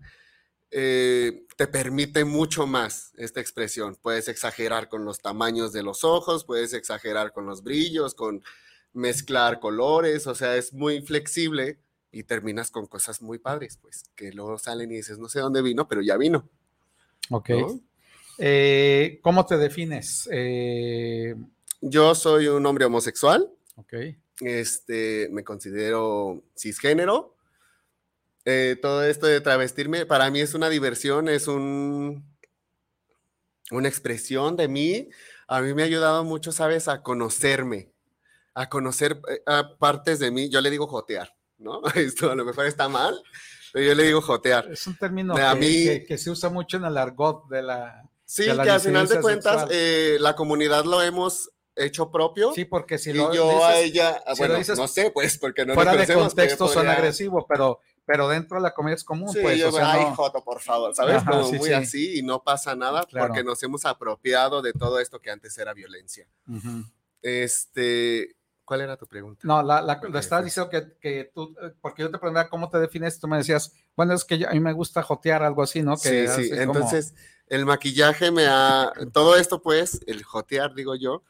[0.71, 3.97] eh, te permite mucho más esta expresión.
[4.01, 8.43] Puedes exagerar con los tamaños de los ojos, puedes exagerar con los brillos, con
[8.93, 11.79] mezclar colores, o sea, es muy flexible
[12.11, 15.61] y terminas con cosas muy padres, pues, que luego salen y dices, no sé dónde
[15.61, 16.49] vino, pero ya vino.
[17.29, 17.49] Ok.
[17.49, 17.79] ¿no?
[18.39, 20.27] Eh, ¿Cómo te defines?
[20.31, 21.35] Eh,
[21.81, 23.93] Yo soy un hombre homosexual, ok.
[24.41, 27.36] este, me considero cisgénero.
[28.49, 32.23] Eh, todo esto de travestirme para mí es una diversión, es un,
[33.71, 35.09] una expresión de mí.
[35.47, 36.87] A mí me ha ayudado mucho, ¿sabes?
[36.87, 37.91] A conocerme,
[38.53, 40.49] a conocer eh, a partes de mí.
[40.49, 41.81] Yo le digo jotear, ¿no?
[41.95, 43.21] Esto a lo mejor está mal,
[43.73, 44.71] pero yo le digo jotear.
[44.71, 47.61] Es un término A que, mí- que- que se usa mucho en el argot de
[47.63, 48.09] la...
[48.23, 52.51] Sí, de la que al final de cuentas eh, la comunidad lo hemos hecho propio.
[52.53, 54.87] Sí, porque si y lo yo a dices ella, ah, si lo bueno, dices no
[54.87, 58.73] sé, pues, porque no fuera de contexto suena podría- agresivo, pero, pero dentro de la
[58.73, 59.59] comedia es común, Sí, pues.
[59.59, 61.17] yo, o sea, ay, no- Joto, por favor, ¿sabes?
[61.17, 61.73] Ajá, Como sí, muy sí.
[61.73, 63.27] así y no pasa nada Claro.
[63.27, 66.25] porque nos hemos apropiado de todo esto que antes era violencia.
[66.47, 66.85] Ujú.
[67.21, 69.41] Este, ¿cuál era tu pregunta?
[69.43, 72.69] No, la, la, la estabas diciendo que, que tú, eh, porque yo te preguntaba cómo
[72.69, 75.61] te defines, tú me decías, bueno, es que yo- a mí me gusta jotear algo
[75.61, 75.97] así, ¿no?
[75.97, 77.13] Sí, Que sí, como- entonces
[77.47, 81.23] el maquillaje me ha, todo esto pues, el jotear, digo yo,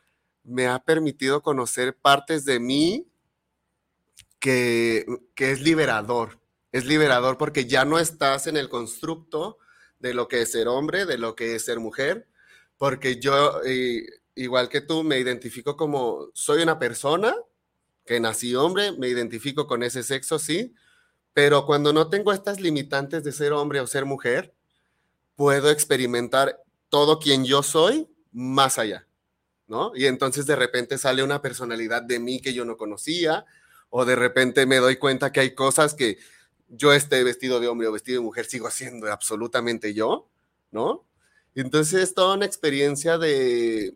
[0.44, 3.08] me ha permitido conocer partes de mí
[4.40, 6.40] que, que es liberador.
[6.72, 9.58] Es liberador porque ya no estás en el constructo
[10.00, 12.28] de lo que es ser hombre, de lo que es ser mujer,
[12.78, 13.62] porque yo,
[14.36, 17.36] igual que tú, me identifico como, soy una persona
[18.06, 20.74] que nací hombre, me identifico con ese sexo, sí,
[21.34, 24.54] pero cuando no tengo estas limitantes de ser hombre o ser mujer,
[25.36, 29.08] puedo experimentar todo quien yo soy más allá,
[29.68, 29.92] ¿no?
[29.96, 33.46] Y entonces de repente sale una personalidad de mí que yo no conocía,
[33.90, 36.18] o de repente me doy cuenta que hay cosas que
[36.70, 40.30] yo esté vestido de hombre o vestido de mujer, sigo siendo absolutamente yo,
[40.72, 41.06] ¿no?
[41.56, 43.96] Entonces es toda una experiencia de,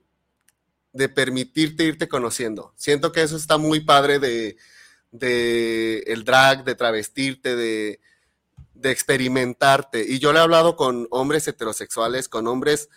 [0.94, 2.74] de permitirte irte conociendo.
[2.76, 4.58] Siento que eso está muy padre de,
[5.12, 8.00] de el drag, de travestirte, de,
[8.74, 10.06] de experimentarte.
[10.08, 12.90] Y yo le he hablado con hombres heterosexuales, con hombres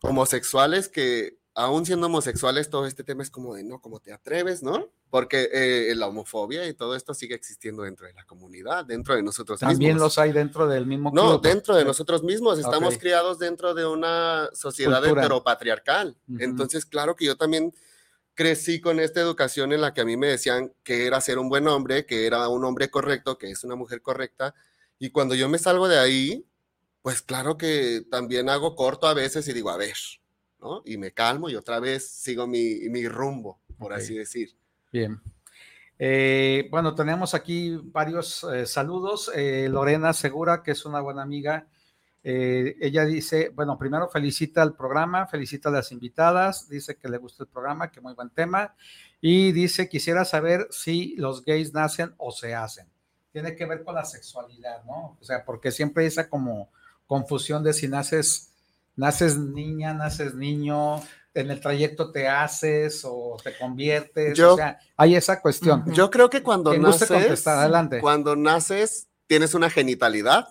[0.00, 4.62] homosexuales que aún siendo homosexuales, todo este tema es como de, no, ¿cómo te atreves,
[4.62, 4.92] no?
[5.10, 9.24] Porque eh, la homofobia y todo esto sigue existiendo dentro de la comunidad, dentro de
[9.24, 10.02] nosotros También mismos.
[10.02, 12.60] los hay dentro del mismo No, dentro de nosotros mismos.
[12.60, 15.22] Estamos criados dentro de una sociedad Cultura.
[15.22, 16.16] heteropatriarcal.
[16.38, 17.74] Entonces, claro que yo también
[18.34, 21.48] crecí con esta educación en la que a mí me decían que era ser un
[21.48, 24.54] buen hombre, que era un hombre correcto, que es una mujer correcta.
[25.00, 26.46] Y cuando yo me salgo de ahí,
[27.02, 29.96] pues claro que también hago corto a veces y digo, a ver,
[30.60, 30.82] ¿no?
[30.84, 34.56] Y me calmo y otra vez sigo mi, mi rumbo, por así decir.
[34.92, 35.20] Bien.
[35.98, 39.30] Eh, bueno, tenemos aquí varios eh, saludos.
[39.34, 41.66] Eh, Lorena Segura, que es una buena amiga,
[42.20, 47.44] ella dice, bueno, primero felicita el programa, felicita a las invitadas, dice que le gusta
[47.44, 48.74] el programa, que muy buen tema,
[49.18, 52.86] y dice, quisiera saber si los gays nacen o se hacen.
[53.32, 55.16] Tiene que ver con la sexualidad, ¿no?
[55.18, 56.70] O sea, porque siempre hay esa como
[57.06, 58.52] confusión de si naces,
[58.98, 61.00] naces niña, naces niño,
[61.32, 65.84] en el trayecto te haces o te conviertes, Yo- o sea, hay esa cuestión.
[65.94, 68.00] Yo creo que cuando naces, adelante.
[68.00, 70.48] cuando naces, tienes una genitalidad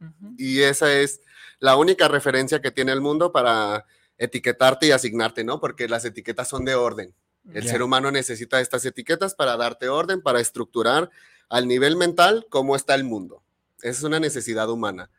[0.00, 0.34] Ujú.
[0.38, 1.20] y esa es
[1.58, 3.84] la única referencia que tiene el mundo para
[4.18, 5.60] etiquetarte y asignarte, ¿no?
[5.60, 7.12] Porque las etiquetas son de orden.
[7.52, 7.70] El Ya.
[7.72, 11.10] ser humano necesita estas etiquetas para darte orden, para estructurar
[11.48, 13.42] al nivel mental cómo está el mundo.
[13.78, 15.10] Esa es una necesidad humana.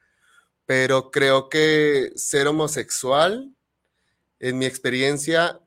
[0.69, 3.55] Pero creo que ser homosexual,
[4.39, 5.59] en mi experiencia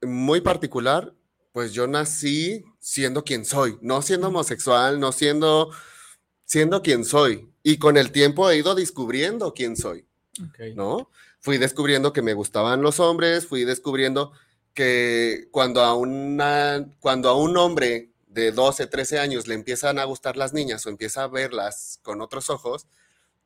[0.00, 1.12] muy particular,
[1.50, 5.72] pues yo nací siendo quien soy, no siendo homosexual, no siendo,
[6.44, 7.52] siendo quien soy.
[7.64, 10.06] Y con el tiempo he ido descubriendo quién soy.
[10.76, 11.10] ¿no?
[11.40, 14.30] Fui descubriendo que me gustaban los hombres, fui descubriendo
[14.72, 20.04] que cuando a, una, cuando a un hombre de 12, 13 años le empiezan a
[20.04, 22.86] gustar las niñas o empieza a verlas con otros ojos,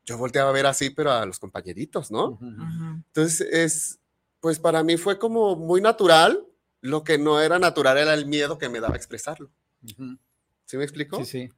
[0.05, 2.31] yo volteaba a ver así, pero a los compañeritos, ¿no?
[2.31, 2.47] Ujú.
[2.47, 3.03] Ujú.
[3.07, 4.01] Entonces, es,
[4.41, 6.45] pues para mí fue como muy natural,
[6.81, 9.51] lo que no era natural era el miedo que me daba expresarlo.
[9.83, 10.19] Ujú.
[10.65, 11.19] ¿Sí me explico?
[11.19, 11.49] Sí, sí.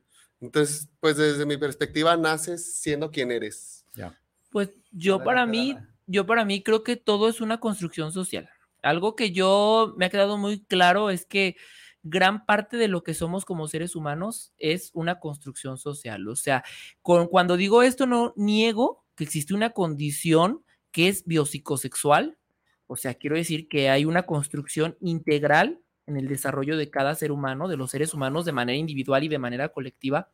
[0.40, 3.86] Entonces, pues desde mi perspectiva, naces siendo quien eres.
[3.94, 4.20] Ya.
[4.50, 5.76] Pues yo para mí,
[6.06, 8.48] yo para mí creo que todo es una construcción social.
[8.82, 11.56] Algo que yo me ha quedado muy claro es que
[12.04, 16.28] gran parte de lo que somos como seres humanos es una construcción social.
[16.28, 16.62] O sea,
[17.02, 20.62] con- cuando digo esto no niego que existe una condición
[20.92, 22.38] que es biopsicosexual.
[22.86, 27.32] O sea, quiero decir que hay una construcción integral en el desarrollo de cada ser
[27.32, 30.30] humano, de los seres humanos de manera individual y de manera colectiva.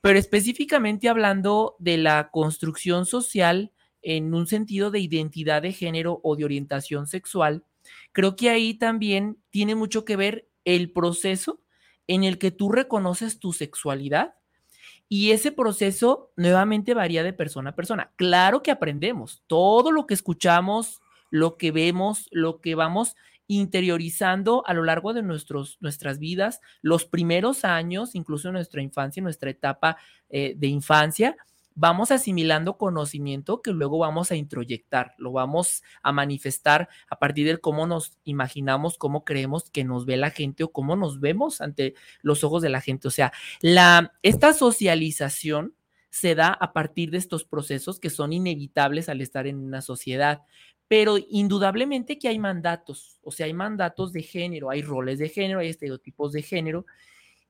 [0.00, 6.36] Pero específicamente hablando de la construcción social en un sentido de identidad de género o
[6.36, 7.64] de orientación sexual,
[8.12, 11.60] creo que ahí también tiene mucho que ver el proceso
[12.06, 14.34] en el que tú reconoces tu sexualidad
[15.08, 18.12] y ese proceso nuevamente varía de persona a persona.
[18.16, 23.14] Claro que aprendemos todo lo que escuchamos, lo que vemos, lo que vamos
[23.46, 29.50] interiorizando a lo largo de nuestros, nuestras vidas, los primeros años, incluso nuestra infancia, nuestra
[29.50, 29.98] etapa
[30.30, 31.36] eh, de infancia,
[31.74, 37.58] vamos asimilando conocimiento que luego vamos a introyectar, lo vamos a manifestar a partir de
[37.58, 41.94] cómo nos imaginamos, cómo creemos que nos ve la gente o cómo nos vemos ante
[42.22, 43.08] los ojos de la gente.
[43.08, 45.74] O sea, la, esta socialización
[46.12, 50.42] se da a partir de estos procesos que son inevitables al estar en una sociedad.
[50.86, 55.60] Pero indudablemente que hay mandatos, o sea, hay mandatos de género, hay roles de género,
[55.60, 56.84] hay estereotipos de género,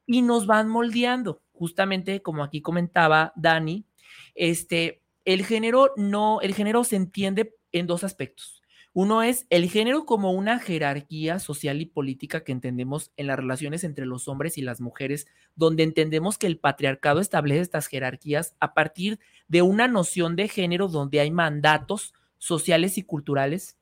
[0.07, 1.43] y nos van moldeando.
[1.53, 3.85] Justamente como aquí comentaba Dani,
[4.35, 8.62] este, el género no, el género se entiende en dos aspectos.
[8.95, 13.85] Uno es el género como una jerarquía social y política que entendemos en las relaciones
[13.85, 18.75] entre los hombres y las mujeres, donde entendemos que el patriarcado establece estas jerarquías a
[18.75, 19.18] partir
[19.49, 23.79] de una noción de género donde hay mandatos sociales y culturales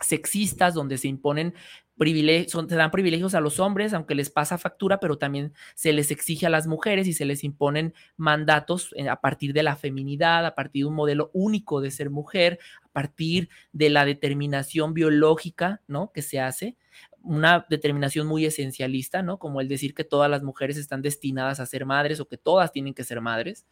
[0.00, 1.54] sexistas, donde se imponen
[1.98, 6.46] se dan privilegios a los hombres, aunque les pasa factura, pero también se les exige
[6.46, 10.54] a las mujeres y se les imponen mandatos eh, a partir de la feminidad, a
[10.54, 16.12] partir de un modelo único de ser mujer, a partir de la determinación biológica, ¿no?
[16.12, 16.76] Que se hace,
[17.22, 19.38] una determinación muy esencialista, ¿no?
[19.38, 22.72] Como el decir que todas las mujeres están destinadas a ser madres o que todas
[22.72, 23.64] tienen que ser madres.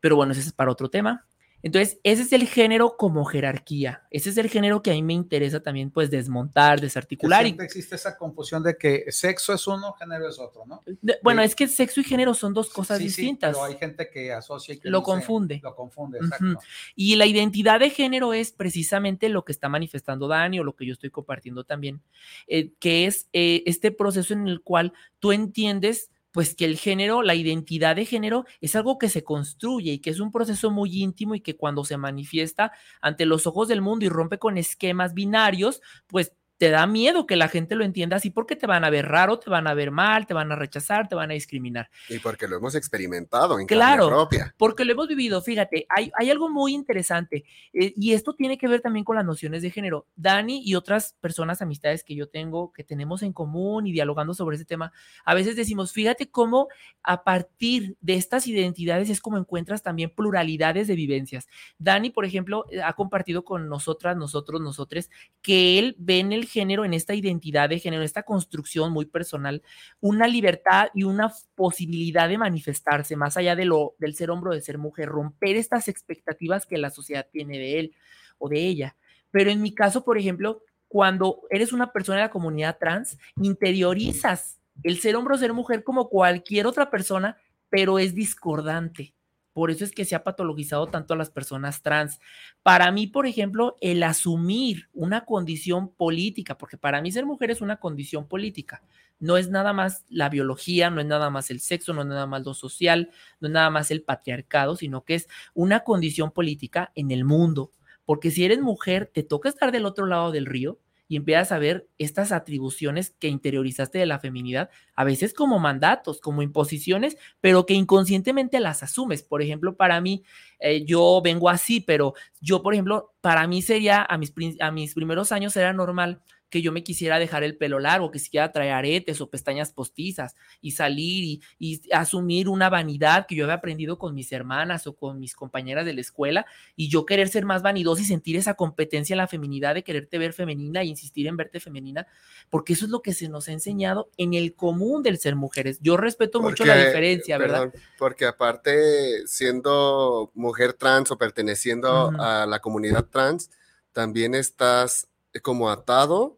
[0.00, 1.26] Pero bueno, ese es para otro tema.
[1.62, 4.02] Entonces, ese es el género como jerarquía.
[4.10, 7.46] Ese es el género que a mí me interesa también, pues, desmontar, desarticular.
[7.46, 10.82] Y, existe esa confusión de que sexo es uno, género es otro, ¿no?
[10.86, 11.46] de- bueno, Sí.
[11.46, 13.54] es que sexo y género son dos cosas Sí, sí, distintas.
[13.56, 15.60] pero hay gente que asocia y que Lo dice- confunde.
[15.62, 16.60] Lo confunde, exacto.
[16.94, 20.86] Y la identidad de género es precisamente lo que está manifestando Dani o lo que
[20.86, 22.00] yo estoy compartiendo también,
[22.46, 27.22] eh, que es eh, este proceso en el cual tú entiendes pues que el género,
[27.22, 31.02] la identidad de género es algo que se construye y que es un proceso muy
[31.02, 35.14] íntimo y que cuando se manifiesta ante los ojos del mundo y rompe con esquemas
[35.14, 38.90] binarios, pues te da miedo que la gente lo entienda así porque te van a
[38.90, 41.88] ver raro, te van a ver mal, te van a rechazar, te van a discriminar.
[42.08, 44.54] Y porque lo hemos experimentado en Claro, carne propia.
[44.58, 48.66] Porque lo hemos vivido, fíjate, hay, hay algo muy interesante eh, y esto tiene que
[48.66, 50.06] ver también con las nociones de género.
[50.16, 54.56] Dani y otras personas, amistades que yo tengo, que tenemos en común y dialogando sobre
[54.56, 54.92] ese tema,
[55.24, 56.66] a veces decimos, fíjate cómo
[57.04, 61.46] a partir de estas identidades es como encuentras también pluralidades de vivencias.
[61.78, 65.08] Dani, por ejemplo, eh, ha compartido con nosotras, nosotros, nosotres,
[65.40, 69.06] que él ve en el género, en esta identidad de género, en esta construcción muy
[69.06, 69.62] personal,
[70.00, 74.54] una libertad y una posibilidad de manifestarse más allá de lo del ser hombre o
[74.54, 77.94] de ser mujer, romper estas expectativas que la sociedad tiene de él
[78.38, 78.96] o de ella.
[79.30, 84.58] Pero en mi caso, por ejemplo, cuando eres una persona de la comunidad trans, interiorizas
[84.82, 87.36] el ser hombre o ser mujer como cualquier otra persona,
[87.68, 89.14] pero es discordante.
[89.58, 92.20] Por eso es que se ha patologizado tanto a las personas trans.
[92.62, 97.60] Para mí, por ejemplo, el asumir una condición política, porque para mí ser mujer es
[97.60, 98.84] una condición política,
[99.18, 102.28] no es nada más la biología, no es nada más el sexo, no es nada
[102.28, 106.92] más lo social, no es nada más el patriarcado, sino que es una condición política
[106.94, 107.72] en el mundo.
[108.04, 110.78] Porque si eres mujer, te toca estar del otro lado del río
[111.08, 116.20] y empiezas a ver estas atribuciones que interiorizaste de la feminidad, a veces como mandatos,
[116.20, 119.22] como imposiciones, pero que inconscientemente las asumes.
[119.22, 120.22] Por ejemplo, para mí,
[120.60, 124.94] eh, yo vengo así, pero yo, por ejemplo, para mí sería, a mis, a mis
[124.94, 126.20] primeros años era normal
[126.50, 130.34] que yo me quisiera dejar el pelo largo, que quisiera traer aretes o pestañas postizas
[130.60, 135.18] y salir y, asumir una vanidad que yo había aprendido con mis hermanas o con
[135.18, 136.46] mis compañeras de la escuela
[136.76, 140.18] y yo querer ser más vanidosa y sentir esa competencia en la feminidad de quererte
[140.18, 142.06] ver femenina e insistir en verte femenina,
[142.50, 145.78] porque eso es lo que se nos ha enseñado en el común del ser mujeres.
[145.80, 147.72] Yo respeto mucho la diferencia, ¿verdad?
[147.98, 153.50] Porque aparte, siendo mujer trans o perteneciendo a la comunidad trans,
[153.92, 155.08] también estás
[155.42, 156.37] como atado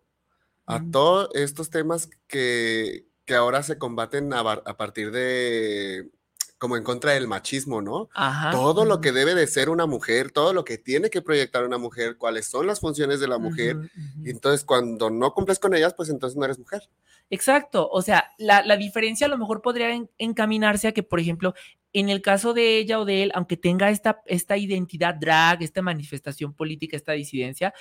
[0.71, 6.11] a todos estos temas que, que ahora se combaten a, a, partir de
[6.59, 8.11] como en contra del machismo, ¿no?
[8.15, 8.51] Ajá.
[8.51, 11.79] Todo lo que debe de ser una mujer, todo lo que tiene que proyectar una
[11.79, 13.77] mujer, cuáles son las funciones de la mujer.
[13.77, 14.27] -huh, uh -huh.
[14.27, 16.83] Y entonces cuando no cumples con ellas, pues entonces no eres mujer.
[17.31, 21.21] Exacto, o sea, la, la diferencia a lo mejor podría en, encaminarse a que, por
[21.21, 21.55] ejemplo,
[21.93, 25.81] en el caso de ella o de él, aunque tenga esta, esta identidad drag, esta
[25.81, 27.73] manifestación política, esta disidencia,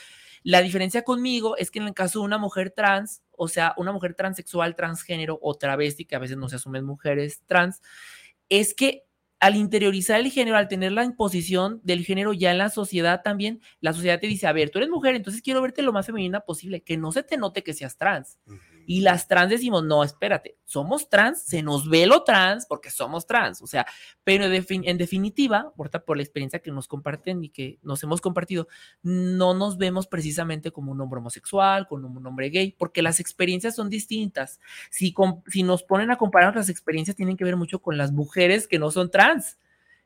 [0.44, 3.92] la diferencia conmigo es que en el caso de una mujer trans, o sea, una
[3.92, 7.82] mujer transexual, transgénero o travesti, que a veces no se asumen mujeres trans,
[8.50, 9.04] es que
[9.40, 13.62] al interiorizar el género, al tener la imposición del género ya en la sociedad también,
[13.80, 16.42] la sociedad te dice, a ver, tú eres mujer, entonces quiero verte lo más femenina
[16.42, 18.38] posible, que no se te note que seas trans.
[18.92, 23.28] Y las trans decimos, no, espérate, somos trans, se nos ve lo trans porque somos
[23.28, 23.86] trans, o sea,
[24.24, 28.68] pero en definitiva, por la experiencia que nos comparten y que nos hemos compartido,
[29.04, 33.76] no nos vemos precisamente como un hombre homosexual, como un hombre gay, porque las experiencias
[33.76, 34.60] son distintas.
[34.90, 35.14] Si,
[35.50, 38.80] si nos ponen a comparar las experiencias, tienen que ver mucho con las mujeres que
[38.80, 39.60] no son trans,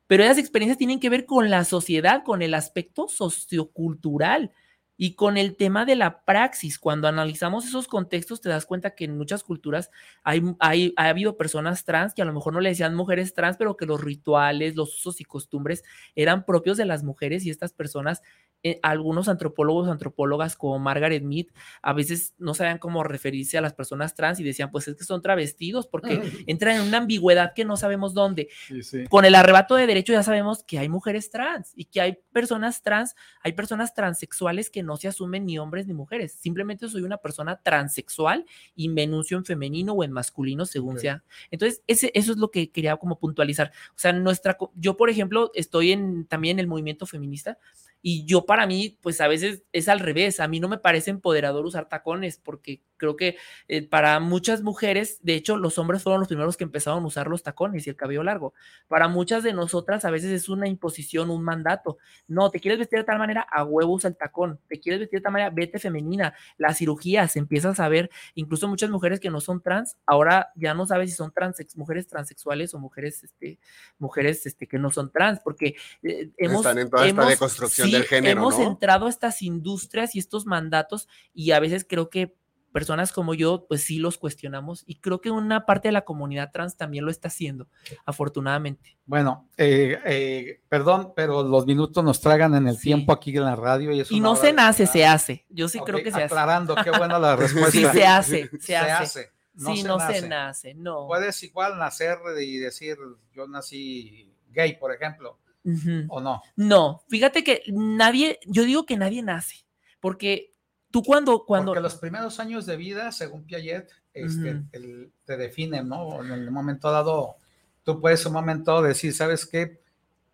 [0.07, 4.51] pero esas experiencias tienen que ver con la sociedad, con el aspecto sociocultural
[4.97, 9.05] y con el tema de la praxis, cuando analizamos esos contextos, te das cuenta que
[9.05, 9.89] en muchas culturas
[10.23, 13.57] hay, hay, ha habido personas trans que a lo mejor no le decían mujeres trans,
[13.57, 15.83] pero que los rituales, los usos y costumbres
[16.15, 18.21] eran propios de las mujeres y estas personas,
[18.64, 21.47] eh, algunos antropólogos, antropólogas como Margaret Mead,
[21.82, 25.03] a veces no sabían cómo referirse a las personas trans y decían, pues es que
[25.03, 28.47] son travestidos, porque entran en una ambigüedad que no sabemos dónde.
[28.68, 29.03] Sí, sí.
[29.07, 32.82] Con el arrebato de derecho ya sabemos que hay mujeres trans y que hay personas
[32.82, 36.34] trans, hay personas transexuales que no se asumen ni hombres ni mujeres.
[36.34, 38.45] Simplemente soy una persona transexual
[38.76, 41.01] y me enuncio en femenino o en masculino según okay.
[41.01, 41.24] sea.
[41.51, 43.72] Entonces, ese, eso es lo que quería como puntualizar.
[43.89, 47.57] O sea, nuestra, yo, por ejemplo, estoy en, también en el movimiento feminista
[48.05, 50.41] y yo para mí, pues a veces es al revés.
[50.41, 53.37] A mí no me parece empoderador usar tacones porque creo que
[53.69, 57.27] eh, para muchas mujeres, de hecho, los hombres fueron los primeros que empezaron a usar
[57.27, 58.53] los tacones y el cabello largo.
[58.89, 61.97] Para muchas de nosotras a veces es una imposición, un mandato.
[62.27, 64.59] No, te quieres vestir de tal manera, a huevo usa el tacón.
[64.67, 66.33] Te quieres vestir de tal manera, vete femenina.
[66.57, 70.85] Las cirugías, empiezas a ver, incluso muchas mujeres que no son trans, ahora ya no
[70.85, 73.59] sabes si son trans, mujeres transexuales o mujeres, este,
[73.97, 76.65] mujeres este, que no son trans, porque eh, hemos...
[76.65, 78.65] Están en toda hemos, esta deconstrucción sí, del género, Hemos ¿no?
[78.65, 82.35] entrado a estas industrias y estos mandatos y a veces creo que
[82.73, 86.51] personas como yo, pues sí los cuestionamos y creo que una parte de la comunidad
[86.51, 87.69] trans también lo está haciendo,
[88.05, 88.97] afortunadamente.
[89.05, 92.83] Bueno, eh, eh, perdón, pero los minutos nos tragan en el sí.
[92.87, 93.91] tiempo aquí en la radio.
[93.91, 95.45] Y, es y no se nace, se hace.
[95.49, 96.89] Yo sí okay, creo que se aclarando, hace.
[96.89, 97.71] qué buena la respuesta.
[97.71, 98.91] sí, se hace, se, se hace.
[98.91, 99.31] hace.
[99.53, 100.19] No sí, se no nace.
[100.19, 101.07] se nace, no.
[101.07, 102.97] Puedes igual nacer y decir,
[103.33, 106.05] yo nací gay, por ejemplo, uh -huh.
[106.09, 106.41] o no.
[106.55, 109.66] No, fíjate que nadie, yo digo que nadie nace,
[109.99, 110.53] porque
[110.91, 115.88] tú cuando, cuando, Porque los primeros años de vida, según Piaget, este, el- te definen,
[115.88, 116.24] ¿no?
[116.24, 117.36] En el momento dado,
[117.84, 119.82] tú puedes un momento decir, ¿sabes qué?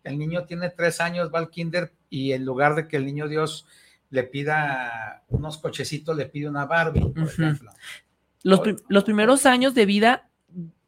[0.04, 3.28] El niño tiene tres años, va al kinder y en lugar de que el niño
[3.28, 3.66] Dios
[4.10, 7.70] le pida unos cochecitos, le pide una Barbie, por ejemplo.
[8.42, 10.29] los, los primeros años de vida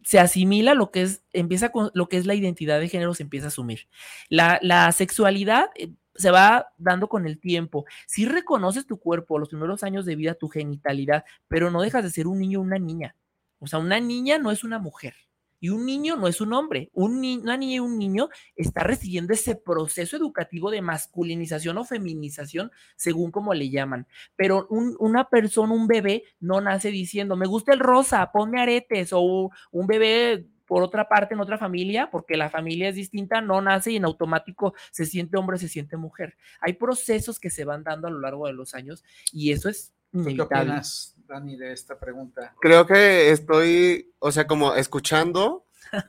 [0.04, 3.22] se asimila lo que es, empieza con lo que es la identidad de género, se
[3.22, 3.88] empieza a asumir.
[4.28, 7.84] La, la sexualidad eh, se va dando con el tiempo.
[8.06, 12.10] Si reconoces tu cuerpo, los primeros años de vida, tu genitalidad, pero no dejas de
[12.10, 13.16] ser un niño o una niña.
[13.58, 15.14] O sea, una niña no es una mujer.
[15.62, 16.90] Y un niño no es un hombre.
[16.92, 21.84] Un ni- una niña y un niño está recibiendo ese proceso educativo de masculinización o
[21.84, 27.46] feminización, según como le llaman pero un- una persona, un bebé, no nace diciendo, me
[27.46, 32.36] gusta el rosa, ponme aretes, o un bebé, por otra parte, en otra familia, porque
[32.36, 36.36] la familia es distinta, no nace y en automático se siente hombre, se siente mujer.
[36.60, 39.92] Hay procesos que se van dando a lo largo de los años y eso es
[40.10, 40.70] ¿Tú qué inevitable.
[40.70, 42.54] opinas, Dani, de esta pregunta?
[42.60, 45.64] Creo que estoy, o sea, como escuchando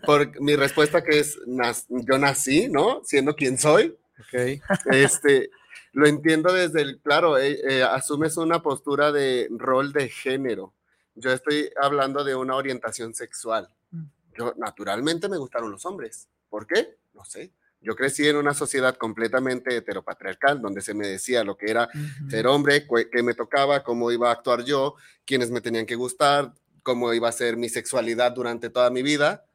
[0.05, 3.01] por mi respuesta que es, nas- yo nací, ¿no?
[3.05, 3.97] Siendo quien soy.
[4.19, 4.61] Ok.
[4.91, 5.49] Este,
[5.93, 10.73] lo entiendo desde el, claro, eh, eh, asumes una postura de rol de género.
[11.15, 13.69] Yo estoy hablando de una orientación sexual.
[13.91, 14.03] Mm.
[14.37, 16.27] Yo, naturalmente me gustaron los hombres.
[16.49, 16.97] ¿Por qué?
[17.13, 17.51] No sé.
[17.83, 22.29] Yo crecí en una sociedad completamente heteropatriarcal, donde se me decía lo que era Ujú.
[22.29, 26.53] ser hombre, qué me tocaba, cómo iba a actuar yo, quiénes me tenían que gustar,
[26.81, 29.45] cómo iba a ser mi sexualidad durante toda mi vida.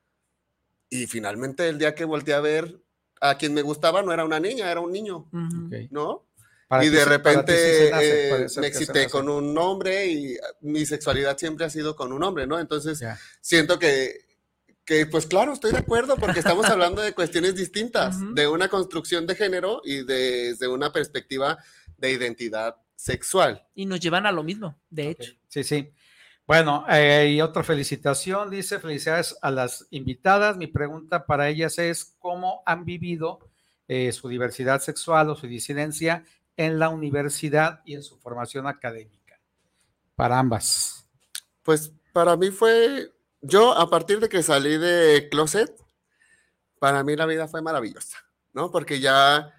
[0.91, 2.81] Y finalmente el día que volteé a ver
[3.21, 5.29] a quien me gustaba no era una niña, era un niño.
[5.91, 6.25] ¿no?
[6.69, 10.37] Para y de sí- repente sí se nace, eh, me excité con un hombre y
[10.61, 12.59] mi sexualidad siempre ha sido con un hombre, ¿no?
[12.61, 13.03] Entonces
[13.41, 14.28] siento que,
[14.89, 19.27] que, pues claro, estoy de acuerdo porque estamos hablando de cuestiones distintas, de una construcción
[19.27, 21.59] de género y desde una perspectiva
[21.99, 23.67] de identidad sexual.
[23.75, 25.33] Y nos llevan a lo mismo, de hecho.
[25.47, 25.93] Sí, sí.
[26.47, 30.57] Bueno, eh, y otra felicitación, dice, felicidades a las invitadas.
[30.57, 33.41] Mi pregunta para ellas es, ¿cómo han vivido
[33.89, 36.25] eh, su diversidad sexual o su disidencia
[36.57, 39.39] en la universidad y en su formación académica?
[40.15, 41.07] Para ambas.
[41.63, 45.75] Pues para mí fue, yo a partir de que salí de closet,
[46.79, 48.19] para mí la vida fue maravillosa,
[48.53, 48.71] ¿no?
[48.71, 49.53] Porque ya,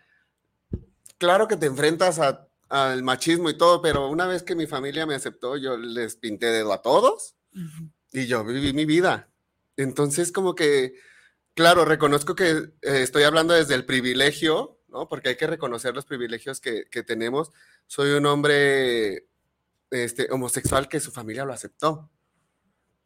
[1.17, 5.05] claro que te enfrentas a- al machismo y todo, pero una vez que mi familia
[5.05, 7.35] me aceptó, yo les pinté dedo a todos
[8.11, 9.29] y yo viví mi vida.
[9.75, 10.93] Entonces, como que,
[11.55, 15.07] claro, reconozco que eh, estoy hablando desde el privilegio, ¿no?
[15.07, 17.51] Porque hay que reconocer los privilegios que, que tenemos.
[17.87, 19.27] Soy un hombre
[19.89, 22.11] este, homosexual que su familia lo aceptó,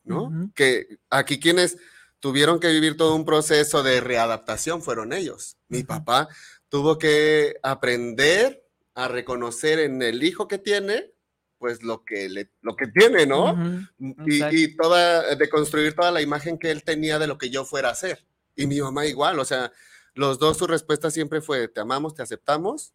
[0.04, 0.52] ¿no?
[0.56, 1.78] Que aquí quienes
[2.20, 5.58] tuvieron que vivir todo un proceso de readaptación fueron ellos.
[5.68, 6.30] Mi papá
[6.70, 11.12] tuvo que aprender a reconocer en el hijo que tiene,
[11.58, 13.54] pues lo que, le, lo que tiene, ¿no?
[13.54, 14.24] Ujú.
[14.26, 17.90] Y, toda, de construir toda la imagen que él tenía de lo que yo fuera
[17.90, 18.26] a ser.
[18.56, 19.72] Y mi mamá igual, o sea,
[20.14, 22.94] los dos su respuesta siempre fue, te amamos, te aceptamos,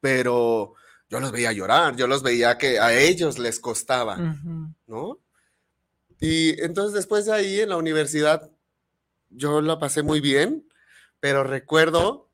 [0.00, 0.74] pero
[1.08, 4.16] yo los veía llorar, yo los veía que a ellos les costaba.
[4.86, 5.18] ¿no?
[6.20, 8.50] Y entonces después de ahí en la universidad,
[9.30, 10.68] yo la pasé muy bien,
[11.18, 12.28] pero recuerdo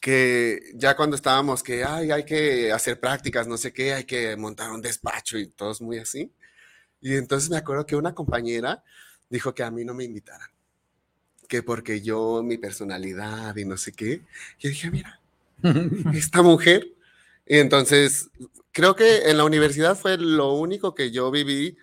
[0.00, 4.34] que ya cuando estábamos que ay, hay que hacer prácticas, no sé qué, hay que
[4.36, 6.32] montar un despacho y todos muy así.
[7.02, 8.82] Y entonces me acuerdo que una compañera
[9.28, 10.48] dijo que a mí no me invitaran,
[11.48, 14.22] que porque yo, mi personalidad y no sé qué.
[14.58, 15.20] Y yo dije, mira,
[16.14, 16.86] esta mujer.
[17.46, 18.30] Y entonces
[18.72, 21.76] creo que en la universidad fue lo único que yo viví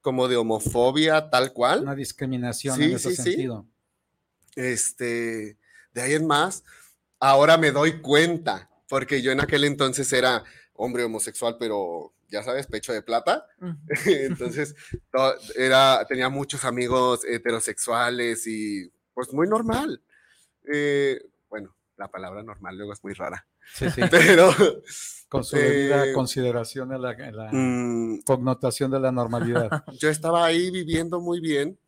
[0.00, 1.82] como de homofobia tal cual.
[1.82, 3.22] Una discriminación Sí, en ese sí, sí.
[3.22, 3.66] sentido.
[4.56, 5.58] Este,
[5.92, 6.64] de ahí en más,
[7.18, 10.42] ahora me doy cuenta, porque yo en aquel entonces era
[10.74, 13.46] hombre homosexual, pero ya sabes, pecho de plata.
[14.06, 14.74] Entonces,
[15.12, 20.00] to- era, tenía muchos amigos heterosexuales y pues muy normal.
[20.72, 21.20] Eh,
[22.00, 24.00] la palabra normal luego es muy rara, Sí, sí.
[24.10, 24.52] pero
[25.28, 27.14] Con su debida Eh, consideración en la,
[27.52, 29.70] mm, connotación de la normalidad.
[30.00, 31.78] yo estaba ahí viviendo muy bien,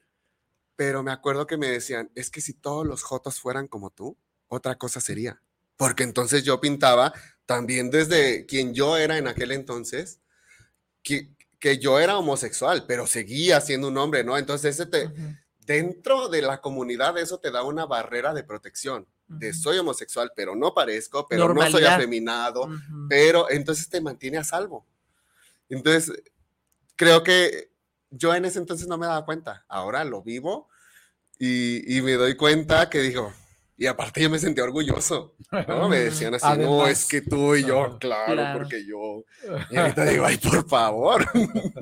[0.77, 4.17] pero me acuerdo que me decían, es que si todos los jotos fueran como tú,
[4.49, 5.41] otra cosa sería.
[5.77, 7.13] Porque entonces yo pintaba
[7.47, 10.21] también desde quien yo era en aquel entonces,
[11.03, 14.37] que, que yo era homosexual, pero seguía siendo un hombre, ¿no?
[14.37, 15.11] Entonces ese te,
[15.67, 19.07] dentro de la comunidad eso te da una barrera de protección.
[19.39, 22.68] De soy homosexual, pero no parezco, pero no soy afeminado,
[23.09, 24.87] pero entonces te mantiene a salvo.
[25.68, 26.12] Entonces,
[26.97, 27.70] creo que
[28.11, 30.68] yo en ese entonces no me daba cuenta, ahora lo vivo
[31.39, 33.33] y, y me doy cuenta que digo,
[33.78, 35.35] Y aparte yo me sentía orgulloso,
[35.66, 35.89] ¿no?
[35.89, 38.59] Me decían así, no, es que tú y yo, claro, Claro.
[38.59, 39.24] porque yo.
[39.70, 41.24] Y ahorita digo, ay, por favor.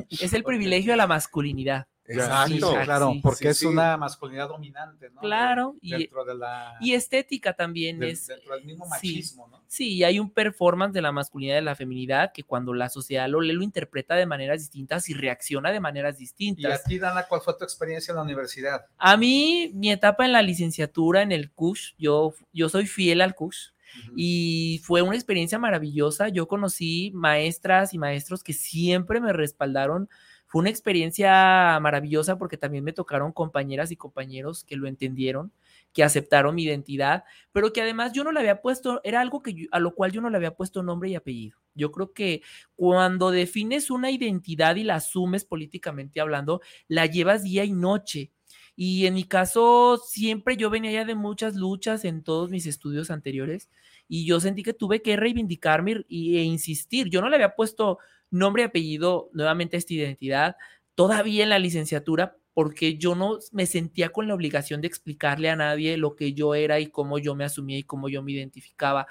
[0.09, 1.89] Es el privilegio de la masculinidad.
[2.13, 2.71] Exacto.
[2.71, 3.21] Sí, claro, sí.
[3.23, 5.21] porque Sí, es una masculinidad dominante, ¿no?
[5.21, 6.77] Claro, y- Dentro de la...
[6.81, 8.27] Y estética también es.
[8.27, 8.91] dentro del mismo sí.
[8.91, 9.61] machismo, ¿no?
[9.67, 13.29] Sí, hay un performance de la masculinidad y de la feminidad que cuando la sociedad
[13.29, 16.85] lo lee, lo interpreta de maneras distintas y reacciona de maneras Y a distintas.
[16.85, 18.87] ti, Dana, ¿cuál fue tu experiencia en la universidad?
[18.99, 23.35] A mí, mi etapa en la licenciatura en el CUSH, yo, yo soy fiel al
[23.35, 23.73] CUSH
[24.17, 26.29] y fue una experiencia maravillosa.
[26.29, 30.09] Yo conocí maestras y maestros que siempre me respaldaron.
[30.51, 35.53] Fue una experiencia maravillosa porque también me tocaron compañeras y compañeros que lo entendieron,
[35.93, 37.23] que aceptaron mi identidad,
[37.53, 40.21] pero que además yo no le había puesto, era algo que a lo cual yo
[40.21, 41.59] no le había puesto nombre y apellido.
[41.75, 42.43] Yo creo que
[42.75, 48.33] cuando defines una identidad y la asumes políticamente hablando, la llevas día y noche.
[48.75, 53.11] Y en mi caso, siempre yo venía ya de muchas luchas en todos mis estudios
[53.11, 53.69] anteriores
[54.09, 57.09] y yo sentí que tuve que reivindicarme e insistir.
[57.09, 57.99] Yo no le había puesto
[58.31, 60.57] nombre y apellido nuevamente esta identidad
[60.95, 65.57] todavía en la licenciatura porque yo no me sentía con la obligación de explicarle a
[65.57, 69.07] nadie lo que yo era y cómo yo me asumía y cómo yo me identificaba.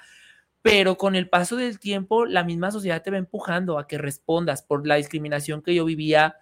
[0.62, 4.62] Pero con el paso del tiempo, la misma sociedad te va empujando a que respondas
[4.62, 6.36] por la discriminación que yo vivía,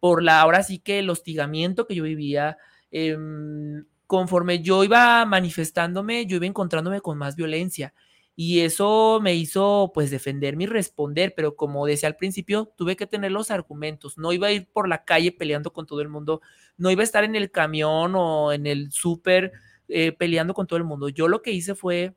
[0.00, 2.58] por la, ahora sí que el hostigamiento que yo vivía.
[2.90, 7.94] em, conforme yo iba manifestándome, yo iba encontrándome con más violencia.
[8.34, 13.06] Y eso me hizo pues defenderme y responder, pero como decía al principio, tuve que
[13.06, 14.16] tener los argumentos.
[14.16, 16.40] No iba a ir por la calle peleando con todo el mundo,
[16.78, 19.52] no iba a estar en el camión o en el súper
[19.88, 21.08] eh, peleando con todo el mundo.
[21.10, 22.14] Yo lo que hice fue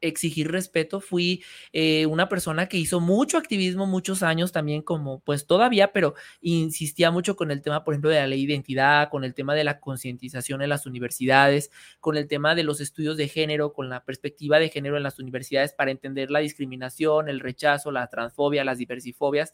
[0.00, 1.00] exigir respeto.
[1.00, 6.14] Fui eh, una persona que hizo mucho activismo muchos años también como pues todavía, pero
[6.40, 9.54] insistía mucho con el tema, por ejemplo, de la ley de identidad, con el tema
[9.54, 11.70] de la concientización en las universidades,
[12.00, 15.18] con el tema de los estudios de género, con la perspectiva de género en las
[15.18, 19.52] universidades para entender la discriminación, el rechazo, la transfobia, las diversifobias.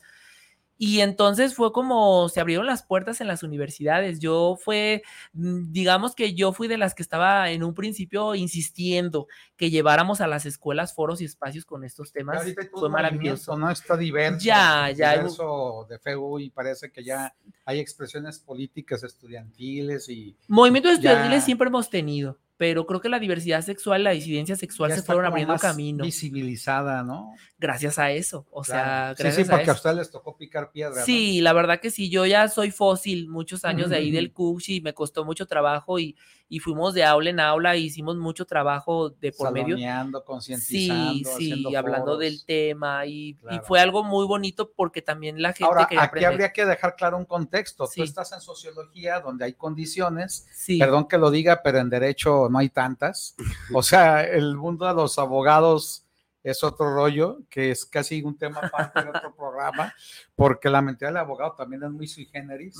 [0.84, 4.18] Y entonces fue como se abrieron las puertas en las universidades.
[4.18, 9.28] Yo fue, mm, digamos que yo fui de las que estaba en un principio insistiendo
[9.56, 12.38] que lleváramos a las escuelas foros y espacios con estos temas.
[12.38, 13.56] Ahorita Fue maravilloso.
[13.56, 13.70] ¿no?
[13.70, 14.44] Está diverso.
[14.44, 15.12] Ya, ya.
[15.18, 17.32] Diverso de FEU y parece que ya
[17.64, 21.46] hay expresiones políticas estudiantiles y Movimientos estudiantiles Ya.
[21.46, 25.24] siempre hemos tenido, pero creo que la diversidad sexual, la disidencia sexual ya se fueron
[25.24, 27.34] abriendo más camino visibilizada, ¿no?
[27.58, 28.46] gracias a eso.
[28.52, 29.16] O sea, Claro.
[29.16, 31.00] sí, gracias sí, porque a a ustedes les tocó picar piedra.
[31.00, 31.04] ¿no?
[31.04, 34.68] Sí, la verdad que sí, yo ya soy fósil, muchos años de ahí del CUSH
[34.68, 36.14] y me costó mucho trabajo y,
[36.48, 39.76] y fuimos de aula en aula, y hicimos mucho trabajo de por medio.
[40.24, 42.18] Concientizando, Sí, sí, hablando foros.
[42.20, 43.62] del tema y, y Claro.
[43.64, 47.24] fue algo muy bonito porque también la gente Ahora, aquí habría que dejar claro un
[47.24, 47.86] contexto.
[47.86, 48.00] Sí.
[48.00, 52.48] Tú estás en sociología donde hay condiciones, Sí, perdón que lo diga, pero en derecho
[52.50, 53.34] no hay tantas.
[53.74, 56.04] O sea, el mundo de los abogados
[56.42, 59.94] es otro rollo, que es casi un tema aparte de otro programa,
[60.34, 62.76] porque la mentalidad del abogado también es muy sui generis.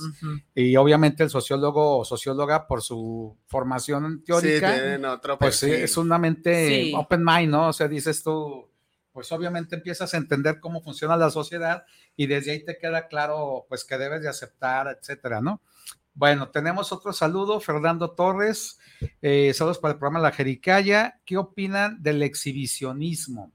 [0.53, 5.71] Y obviamente el sociólogo o socióloga, por su formación Sí, teórica, tienen otro pues sí,
[5.71, 6.93] es una mente Sí.
[6.95, 7.69] open mind, ¿no?
[7.69, 8.69] O sea, dices tú,
[9.11, 11.85] pues obviamente empiezas a entender cómo funciona la sociedad
[12.15, 15.61] y desde ahí te queda claro, pues que debes de aceptar, etcétera, ¿no?
[16.15, 18.77] Bueno, tenemos otro saludo, Fernando Torres,
[19.21, 21.19] eh, saludos para el programa La Jericaya.
[21.25, 23.51] ¿Qué opinan del exhibicionismo?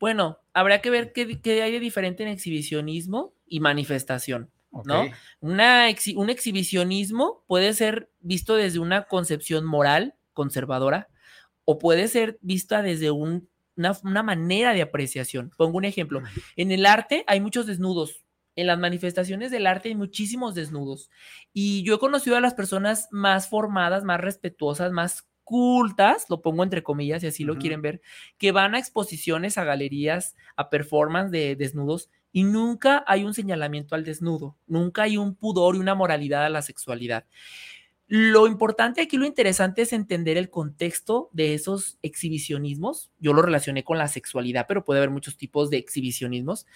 [0.00, 4.50] Bueno, habría que ver qué, qué hay de diferente en exhibicionismo y manifestación.
[4.72, 5.04] ¿No?
[5.38, 11.06] Una exhi- un exhibicionismo puede ser visto desde una concepción moral conservadora
[11.64, 15.52] o puede ser vista desde un- una, una manera de apreciación.
[15.56, 16.22] Pongo un ejemplo.
[16.56, 18.23] En el arte hay muchos desnudos.
[18.56, 21.10] En las manifestaciones del arte hay muchísimos desnudos.
[21.52, 26.62] Y yo he conocido a las personas más formadas, más respetuosas, más cultas, lo pongo
[26.62, 28.00] entre comillas si así lo quieren ver,
[28.38, 33.94] que van a exposiciones, a galerías, a performance de desnudos y nunca hay un señalamiento
[33.94, 37.26] al desnudo, nunca hay un pudor y una moralidad a la sexualidad.
[38.06, 43.10] Lo importante aquí, lo interesante es entender el contexto de esos exhibicionismos.
[43.18, 46.66] Yo lo relacioné con la sexualidad, pero puede haber muchos tipos de exhibicionismos.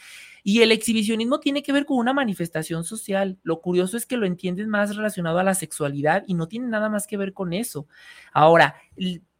[0.42, 3.38] Y el exhibicionismo tiene que ver con una manifestación social.
[3.42, 6.88] Lo curioso es que lo entiendes más relacionado a la sexualidad y no tiene nada
[6.88, 7.86] más que ver con eso.
[8.32, 8.76] Ahora,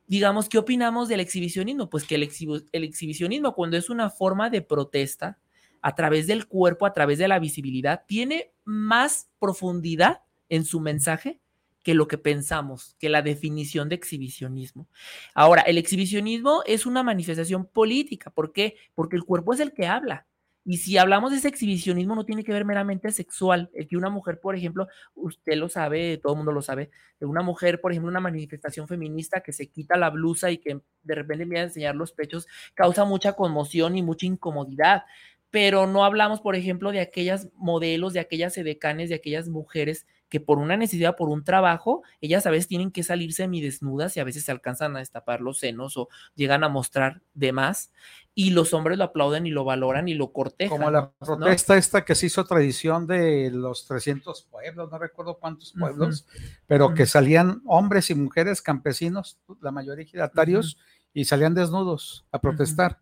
[0.07, 1.89] digamos, ¿qué opinamos del exhibicionismo?
[1.89, 2.31] Pues que el,
[2.73, 5.39] el exhibicionismo, cuando es una forma de protesta
[5.81, 10.21] a través del cuerpo, a través de la visibilidad, tiene más profundidad
[10.51, 11.41] en su mensaje
[11.89, 14.91] que lo que pensamos, que la definición de exhibicionismo.
[15.33, 18.29] Ahora, el exhibicionismo es una manifestación política.
[18.29, 18.77] ¿Por qué?
[18.95, 20.27] Porque el cuerpo es el que habla.
[20.67, 23.71] Y si hablamos de ese exhibicionismo, no tiene que ver meramente sexual.
[23.73, 27.25] El que una mujer, por ejemplo, usted lo sabe, todo el mundo lo sabe, de
[27.25, 31.15] una mujer, por ejemplo, una manifestación feminista que se quita la blusa y que de
[31.15, 35.05] repente empieza a enseñar los pechos, causa mucha conmoción y mucha incomodidad.
[35.49, 40.41] Pero no hablamos, por ejemplo, de aquellas modelos, de aquellas edecanes, de aquellas mujeres que
[40.41, 44.25] por una necesidad, por un trabajo, ellas a veces tienen que salirse semidesnudas y a
[44.25, 47.91] veces se alcanzan a destapar los senos o llegan a mostrar de más
[48.35, 50.79] y los hombres lo aplauden y lo valoran y lo cortejan.
[50.79, 55.73] Como la protesta esta que se hizo tradición de los 300 pueblos, no recuerdo cuántos
[55.73, 56.27] pueblos,
[56.67, 60.79] pero que salían hombres y mujeres campesinos, la mayoría giratarios,
[61.13, 63.01] y salían desnudos a protestar.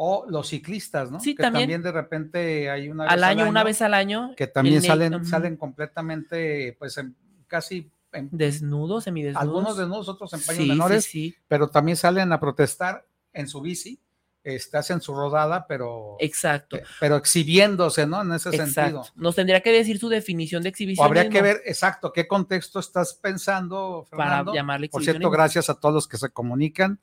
[0.00, 1.18] O los ciclistas, ¿no?
[1.18, 1.82] Sí, que también.
[1.82, 4.32] de repente hay una al año, una vez al año.
[4.36, 7.16] Que también salen, salen completamente, pues en-
[7.48, 9.42] casi en- desnudos, semidesnudos.
[9.42, 11.34] algunos desnudos, otros en paños Sí, sí, menores, sí.
[11.48, 13.98] pero también salen a protestar en su bici,
[14.44, 16.76] este, hacen su rodada, pero, Exacto.
[16.76, 18.22] eh, pero exhibiéndose, ¿no?
[18.22, 18.72] En ese Exacto.
[18.72, 19.04] sentido.
[19.16, 21.04] Nos tendría que decir su definición de exhibición.
[21.04, 24.54] habría que ver exacto qué contexto estás pensando, para Fernando.
[24.54, 27.00] llamarle Por cierto, gracias a todos los que se comunican.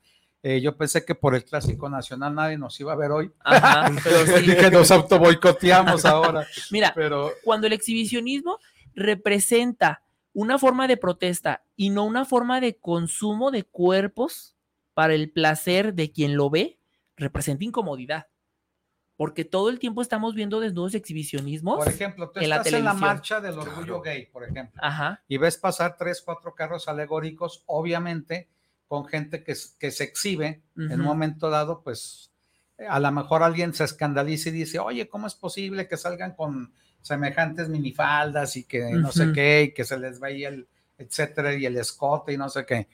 [0.48, 3.32] Eh, yo pensé que por el Clásico Nacional nadie nos iba a ver hoy.
[3.40, 4.46] Ajá, pero sí.
[4.46, 6.46] Dije, nos auto boicoteamos ahora.
[6.70, 8.60] Mira, Pero cuando el exhibicionismo
[8.94, 14.54] representa una forma de protesta y no una forma de consumo de cuerpos
[14.94, 16.78] para el placer de quien lo ve,
[17.16, 18.28] representa incomodidad.
[19.16, 21.78] Porque todo el tiempo estamos viendo desnudos exhibicionismos.
[21.78, 24.80] por ejemplo, tú en la estás en la marcha del orgullo gay, por ejemplo.
[24.80, 28.48] Ajá, y ves pasar tres, cuatro carros alegóricos, obviamente
[28.88, 32.30] con gente que, que se exhibe en un momento dado, pues
[32.78, 36.34] eh, a lo mejor alguien se escandaliza y dice, oye, ¿cómo es posible que salgan
[36.34, 36.72] con
[37.02, 40.68] semejantes minifaldas y que no sé qué, y que se les veía el,
[40.98, 42.88] etcétera, y el escote y no sé qué?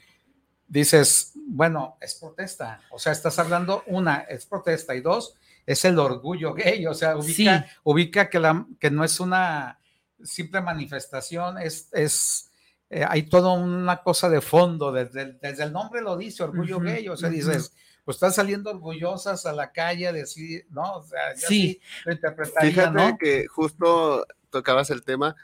[0.66, 5.34] Dices, bueno, es protesta, o sea, estás hablando, una, es protesta, y dos,
[5.66, 7.70] es el orgullo gay, o sea, ubica, Sí.
[7.84, 9.78] ubica que, la, que no es una
[10.24, 12.50] simple manifestación, es, es
[12.92, 16.78] eh, hay toda una cosa de fondo, desde el, desde el nombre lo dice, orgullo
[16.78, 17.74] gay, o sea, dices,
[18.04, 21.46] pues están saliendo orgullosas a la calle a decir, no, o sea, yo Sí.
[21.46, 23.16] sí lo interpretaría, Fíjate ¿no?
[23.18, 25.34] que justo tocabas el tema.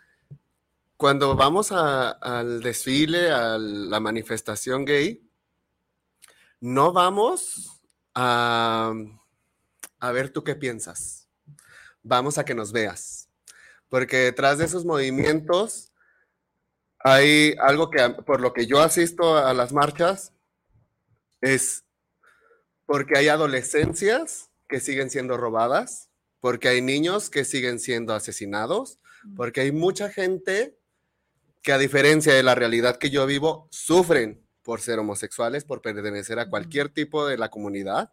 [0.96, 5.22] Cuando vamos a- al desfile, a la manifestación gay,
[6.60, 7.80] no vamos
[8.14, 8.92] a,
[10.00, 11.28] a ver tú qué piensas.
[12.02, 13.28] Vamos a que nos veas.
[13.88, 15.87] Porque detrás de esos movimientos
[17.00, 20.32] hay algo que, por lo que yo asisto a las marchas,
[21.40, 21.84] es
[22.86, 28.98] porque hay adolescencias que siguen siendo robadas, porque hay niños que siguen siendo asesinados,
[29.36, 30.78] porque hay mucha gente
[31.62, 36.38] que a diferencia de la realidad que yo vivo, sufren por ser homosexuales, por pertenecer
[36.38, 38.12] a cualquier tipo de la comunidad.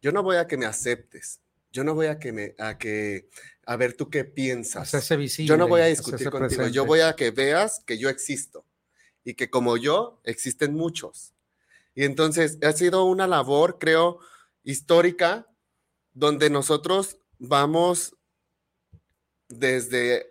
[0.00, 1.40] Yo no voy a que me aceptes,
[1.70, 3.28] yo no voy a que me, a que,
[3.66, 4.92] a ver tú qué piensas.
[5.16, 5.48] Visible.
[5.48, 6.72] Yo no voy a discutir contigo, presente.
[6.72, 8.64] yo voy a que veas que yo existo
[9.24, 11.32] y que como yo existen muchos.
[11.94, 14.18] Y entonces ha sido una labor, creo,
[14.64, 15.46] histórica,
[16.12, 18.16] donde nosotros vamos
[19.48, 20.26] desde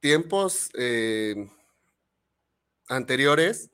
[0.00, 1.34] tiempos eh,
[2.88, 3.70] anteriores,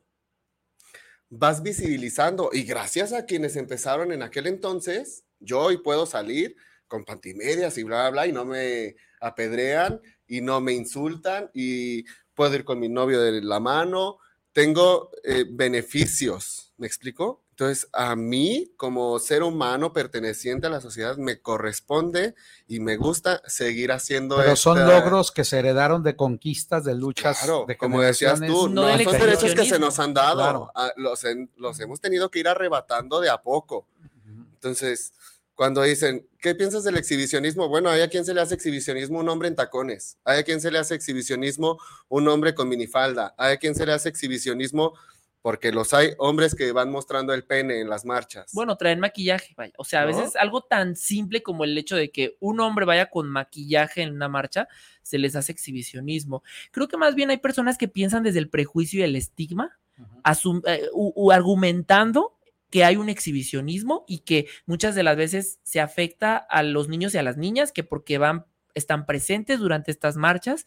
[1.28, 6.56] vas visibilizando y gracias a quienes empezaron en aquel entonces, yo hoy puedo salir
[6.88, 12.04] con pantimedias y bla, bla, bla, y no me apedrean y no me insultan y
[12.34, 14.18] puedo ir con mi novio de la mano,
[14.52, 17.42] tengo eh, beneficios, ¿me explico?
[17.50, 22.34] Entonces, a mí, como ser humano perteneciente a la sociedad, me corresponde
[22.66, 26.94] y me gusta seguir haciendo Pero son esta- logros que se heredaron de conquistas, de
[26.94, 28.68] luchas, Claro, de como decías tú.
[28.68, 30.70] No no, son derechos que se nos han dado, Claro.
[30.74, 33.86] ah, los, en- los hemos tenido que ir arrebatando de a poco.
[34.52, 35.14] Entonces,
[35.56, 37.68] cuando dicen, ¿qué piensas del exhibicionismo?
[37.68, 40.60] Bueno, hay a quien se le hace exhibicionismo un hombre en tacones, hay a quien
[40.60, 41.78] se le hace exhibicionismo
[42.08, 44.92] un hombre con minifalda, hay a quien se le hace exhibicionismo
[45.42, 48.50] porque los hay hombres que van mostrando el pene en las marchas.
[48.52, 49.72] Bueno, traen maquillaje, vaya.
[49.78, 50.08] O sea, a ¿No?
[50.16, 54.12] veces algo tan simple como el hecho de que un hombre vaya con maquillaje en
[54.12, 54.66] una marcha,
[55.02, 56.42] se les hace exhibicionismo.
[56.72, 60.20] Creo que más bien hay personas que piensan desde el prejuicio y el estigma, Ujú.
[60.24, 62.35] asum- eh, u- u argumentando
[62.76, 67.14] que hay un exhibicionismo y que muchas de las veces se afecta a los niños
[67.14, 70.66] y a las niñas, que porque van, están presentes durante estas marchas.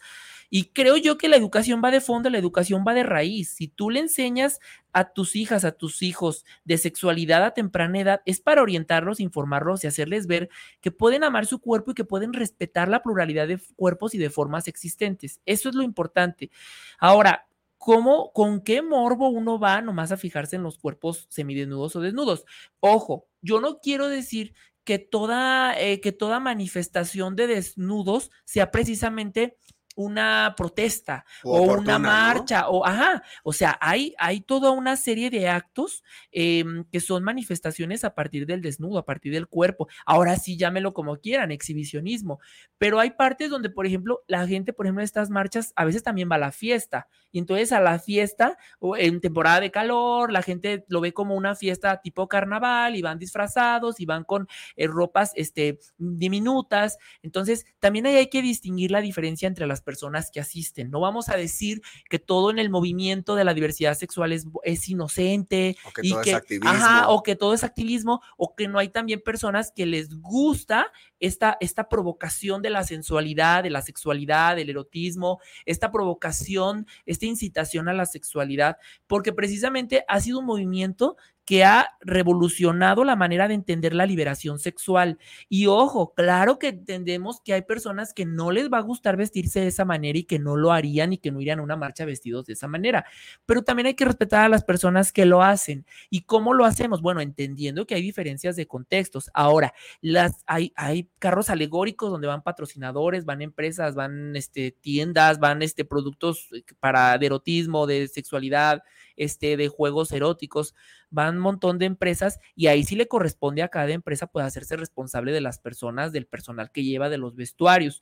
[0.50, 3.52] Y creo yo que la educación va de fondo, la educación va de raíz.
[3.52, 4.60] Si tú le enseñas
[4.92, 9.84] a tus hijas, a tus hijos de sexualidad a temprana edad, es para orientarlos, informarlos
[9.84, 10.50] y hacerles ver
[10.82, 14.32] que pueden amar su cuerpo y que pueden respetar la pluralidad de cuerpos y de
[14.32, 15.42] formas existentes.
[15.46, 16.50] Eso es lo importante.
[16.98, 17.49] Ahora,
[17.80, 22.46] ¿cómo, con qué morbo uno va nomás a fijarse en los cuerpos semidesnudos o desnudos?
[22.82, 24.54] Ojo, yo no quiero decir
[24.84, 29.58] que toda, eh, que toda manifestación de desnudos sea precisamente
[30.00, 32.08] una protesta O una ¿no?
[32.08, 37.22] marcha o ajá, o sea, hay, hay toda una serie de actos em, que son
[37.22, 39.90] manifestaciones a partir del desnudo, a partir del cuerpo.
[40.06, 42.40] Ahora sí, llámelo como quieran, exhibicionismo,
[42.78, 46.02] pero hay partes donde, por ejemplo, la gente, por ejemplo, en estas marchas a veces
[46.02, 50.32] también va a la fiesta y entonces a la fiesta o en temporada de calor,
[50.32, 54.48] la gente lo ve como una fiesta tipo carnaval y van disfrazados y van con
[54.78, 56.98] eh, ropas este, diminutas.
[57.22, 60.92] Entonces, también ahí hay que distinguir la diferencia entre las personas que asisten.
[60.92, 61.82] No vamos a decir
[62.12, 66.10] que todo en el movimiento de la diversidad sexual es, es inocente O que y
[66.12, 66.70] todo es que, activismo.
[66.70, 70.92] ajá, o que todo es activismo, o que no hay también personas que les gusta
[71.20, 77.90] esta, esta provocación de la sensualidad, de la sexualidad, del erotismo, esta provocación, esta incitación
[77.90, 78.78] a la sexualidad,
[79.08, 81.18] porque precisamente ha sido un movimiento
[81.50, 85.18] que ha revolucionado la manera de entender la liberación sexual.
[85.50, 89.60] Y ojo, claro que entendemos que hay personas que no les va a gustar vestirse
[89.60, 92.06] de esa manera y que no lo harían y que no irían a una marcha
[92.06, 93.04] vestidos de esa manera,
[93.48, 95.88] pero también hay que respetar a las personas que lo hacen.
[96.12, 97.02] ¿Y cómo lo hacemos?
[97.02, 99.32] Bueno, entendiendo que hay diferencias de contextos.
[99.34, 105.64] Ahora, las, hay, hay carros alegóricos donde van patrocinadores, van empresas, van este, tiendas, van
[105.64, 108.84] este, productos eh, para de erotismo, de sexualidad,
[109.20, 110.74] este, de juegos eróticos,
[111.12, 114.76] van un montón de empresas y ahí sí le corresponde a cada empresa pues hacerse
[114.78, 118.02] responsable de las personas, del personal que lleva, de los vestuarios.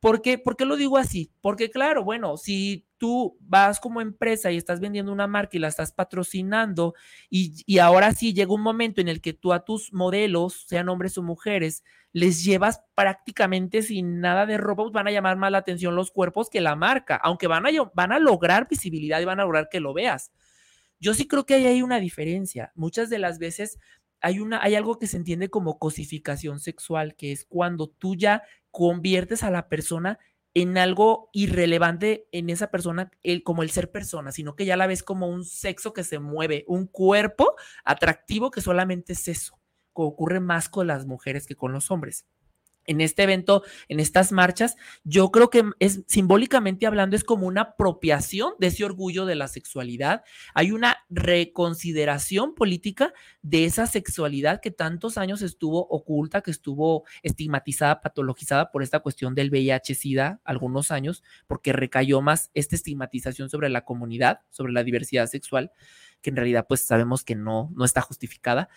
[0.00, 0.38] ¿Por qué?
[0.38, 1.32] ¿Por qué lo digo así?
[1.40, 5.66] Porque claro, bueno, si tú vas como empresa y estás vendiendo una marca y la
[5.66, 6.94] estás patrocinando
[7.28, 10.88] y, y ahora sí llega un momento en el que tú a tus modelos, sean
[10.88, 15.50] hombres o mujeres, les llevas prácticamente sin nada de ropa, pues van a llamar más
[15.50, 19.24] la atención los cuerpos que la marca, aunque van a, van a lograr visibilidad y
[19.24, 20.32] van a lograr que lo veas.
[21.00, 22.72] Yo sí creo que ahí hay una diferencia.
[22.74, 23.78] Muchas de las veces
[24.20, 29.50] hay, algo que se entiende como cosificación sexual, que es cuando tú ya conviertes a
[29.50, 30.18] la persona
[30.54, 33.10] en algo irrelevante en esa persona,
[33.44, 36.64] como el ser persona, sino que ya la ves como un sexo que se mueve,
[36.66, 39.60] un cuerpo atractivo que solamente es eso,
[39.94, 42.26] que ocurre más con las mujeres que con los hombres
[42.88, 47.60] en este evento, en estas marchas, yo creo que es simbólicamente hablando, es como una
[47.60, 50.24] apropiación de ese orgullo de la sexualidad.
[50.54, 53.12] Hay una reconsideración política
[53.42, 59.34] de esa sexualidad que tantos años estuvo oculta, que estuvo estigmatizada, patologizada por esta cuestión
[59.34, 65.26] del VIH-Sida algunos años, porque recayó más esta estigmatización sobre la comunidad, sobre la diversidad
[65.26, 65.70] sexual,
[66.22, 68.70] que en realidad pues sabemos que no, no está justificada.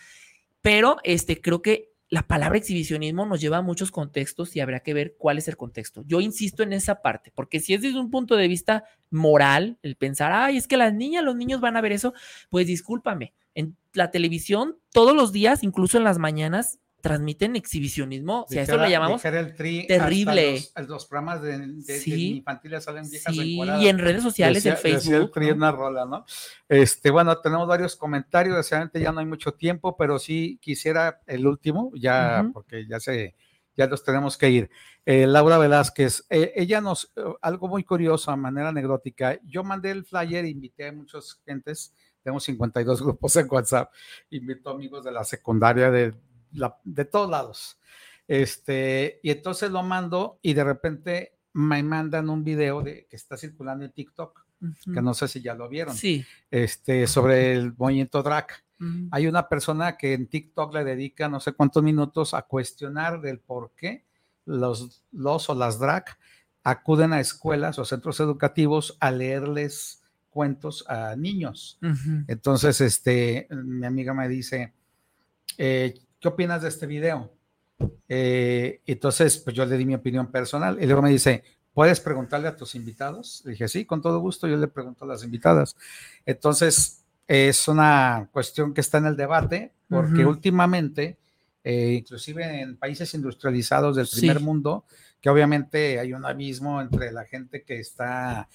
[0.61, 4.93] Pero este, creo que la palabra exhibicionismo nos lleva a muchos contextos y habrá que
[4.93, 6.03] ver cuál es el contexto.
[6.05, 9.95] Yo insisto en esa parte, porque si es desde un punto de vista moral, el
[9.95, 12.13] pensar, ay, es que las niñas, los niños van a ver eso,
[12.49, 18.57] pues discúlpame, en la televisión todos los días, incluso en las mañanas, transmiten exhibicionismo, si
[18.59, 20.53] a eso le llamamos el tri, terrible.
[20.75, 22.37] Los, los programas de, de- de Sí.
[22.37, 25.31] infantiles salen viejas Sí, y en redes sociales, en Decía- el Facebook.
[25.33, 25.55] Tri ¿no?
[25.55, 26.25] una rola, ¿no?
[26.69, 31.45] Este, bueno, tenemos varios comentarios, desgraciadamente ya no hay mucho tiempo, pero sí quisiera el
[31.47, 33.35] último, ya, porque ya se,
[33.75, 34.69] ya los tenemos que ir.
[35.05, 39.89] Eh, Laura Velázquez, eh, ella nos, eh, algo muy curioso, a manera anecdótica, yo mandé
[39.91, 41.93] el flyer, invité a muchas gentes,
[42.23, 43.91] tenemos 52 grupos en WhatsApp,
[44.29, 46.13] invito amigos de la secundaria, de,
[46.53, 47.77] la- de todos lados.
[48.27, 53.35] Este, y entonces lo mando y de repente me mandan un video de, que está
[53.35, 54.45] circulando en TikTok,
[54.93, 56.23] que no sé si ya lo vieron, Sí.
[56.49, 58.47] este, sobre el movimiento drag.
[59.11, 63.37] Hay una persona que en TikTok le dedica no sé cuántos minutos a cuestionar del
[63.39, 64.05] por qué
[64.45, 66.05] los, los o las drag
[66.63, 71.77] acuden a escuelas o centros educativos a leerles cuentos a niños.
[72.27, 74.73] Entonces, este, mi amiga me dice,
[75.59, 77.31] eh, ¿qué opinas de este video?
[78.07, 81.43] Eh, entonces, pues yo le di mi opinión personal y luego me dice,
[81.73, 83.41] ¿puedes preguntarle a tus invitados?
[83.43, 85.75] Le dije, sí, con todo gusto, yo le pregunto a las invitadas.
[86.25, 90.29] Entonces, es una cuestión que está en el debate porque Ujú.
[90.29, 91.17] últimamente,
[91.63, 94.43] eh, inclusive en países industrializados del primer Sí.
[94.43, 94.85] mundo,
[95.19, 98.47] que obviamente hay un abismo entre la gente que está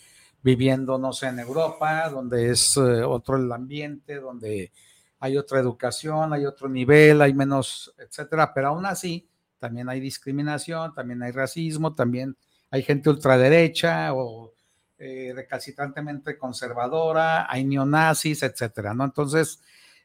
[0.43, 4.71] viviendo, no sé, en Europa, donde es eh, otro el ambiente, donde
[5.19, 10.95] hay otra educación, hay otro nivel, hay menos, etcétera, pero aún así también hay discriminación,
[10.95, 12.37] también hay racismo, también
[12.71, 14.53] hay gente ultraderecha o
[14.99, 19.05] eh, recalcitrantemente conservadora, hay neonazis, etcétera, ¿no?
[19.05, 19.61] Entonces,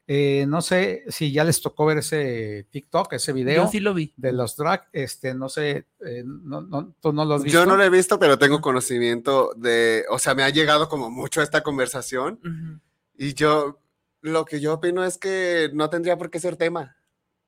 [0.07, 3.93] eh, no sé si ya les tocó ver ese TikTok, ese video Yo sí lo
[3.93, 4.13] vi.
[4.17, 7.59] de los drag, este, no sé, eh, no, no, tú no lo has visto.
[7.59, 11.09] Yo no lo he visto, pero tengo conocimiento de, o sea, me ha llegado como
[11.09, 12.81] mucho esta conversación
[13.15, 13.79] y yo,
[14.21, 16.97] lo que yo opino es que no tendría por qué ser tema.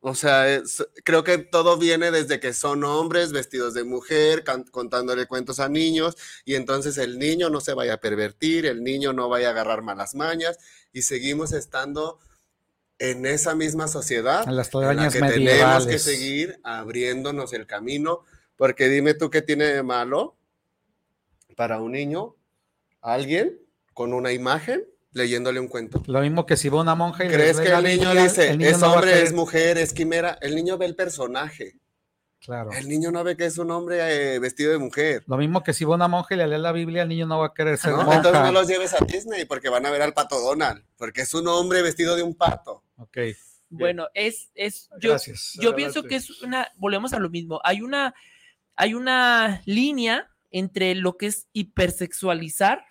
[0.05, 4.65] O sea, es- creo que todo viene desde que son hombres vestidos de mujer, can-
[4.65, 9.13] contándole cuentos a niños, y entonces el niño no se vaya a pervertir, el niño
[9.13, 10.57] no vaya a agarrar malas mañas,
[10.91, 12.19] y seguimos estando
[12.99, 18.25] en esa misma sociedad En las en la que tenemos que seguir abriéndonos el camino,
[18.57, 20.35] porque dime tú qué tiene de malo
[21.55, 22.35] para un niño,
[23.01, 23.59] alguien
[23.93, 26.03] con una imagen leyéndole un cuento.
[26.07, 28.49] Lo mismo que si va una monja y ¿Crees lee que la el niño dice,
[28.49, 30.37] el niño es no hombre, es mujer, es quimera?
[30.41, 31.79] El niño ve el personaje.
[32.39, 32.71] Claro.
[32.73, 33.99] El niño no ve que es un hombre
[34.35, 35.23] eh, vestido de mujer.
[35.27, 37.39] Lo mismo que si va una monja y le lee la Biblia, el niño no
[37.39, 37.97] va a querer ser ¿no?
[37.99, 38.17] monja.
[38.17, 41.33] Entonces no los lleves a Disney porque van a ver al pato Donald, porque es
[41.33, 42.83] un hombre vestido de un pato.
[42.97, 43.17] Ok,
[43.69, 45.57] Bueno, es, es, yo, gracias.
[45.61, 48.13] yo pienso que es una, volvemos a lo mismo, hay una,
[48.75, 52.85] hay una línea entre lo que es hipersexualizar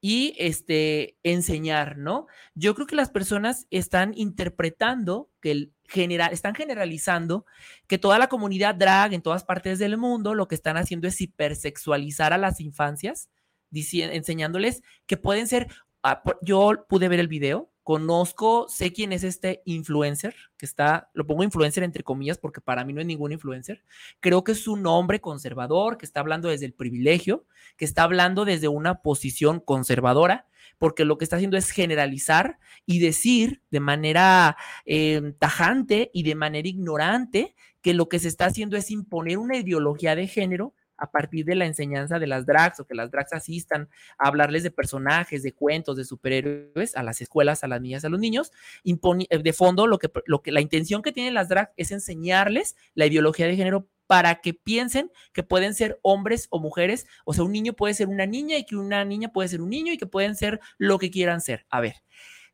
[0.00, 2.26] y este enseñar, ¿no?
[2.54, 7.44] Yo creo que las personas están interpretando que el general, están generalizando
[7.86, 11.20] que toda la comunidad drag en todas partes del mundo lo que están haciendo es
[11.20, 13.28] hipersexualizar a las infancias,
[13.72, 15.68] enseñándoles que pueden ser,
[16.02, 21.26] ah, yo pude ver el video, conozco, sé quién es este influencer, que está, lo
[21.26, 23.82] pongo influencer entre comillas porque para mí no es ningún influencer,
[24.20, 28.44] creo que es un hombre conservador, que está hablando desde el privilegio, que está hablando
[28.44, 30.46] desde una posición conservadora,
[30.78, 36.36] porque lo que está haciendo es generalizar y decir de manera eh, tajante y de
[36.36, 41.10] manera ignorante que lo que se está haciendo es imponer una ideología de género a
[41.10, 43.88] partir de la enseñanza de las drags o que las drags asistan
[44.18, 48.08] a hablarles de personajes, de cuentos, de superhéroes a las escuelas, a las niñas, a
[48.08, 48.52] los niños.
[48.84, 53.46] Eh, de fondo, lo que la intención que tienen las drags es enseñarles la ideología
[53.46, 57.74] de género para que piensen que pueden ser hombres o mujeres, o sea, un niño
[57.74, 60.34] puede ser una niña y que una niña puede ser un niño y que pueden
[60.34, 61.64] ser lo que quieran ser.
[61.70, 61.94] A ver,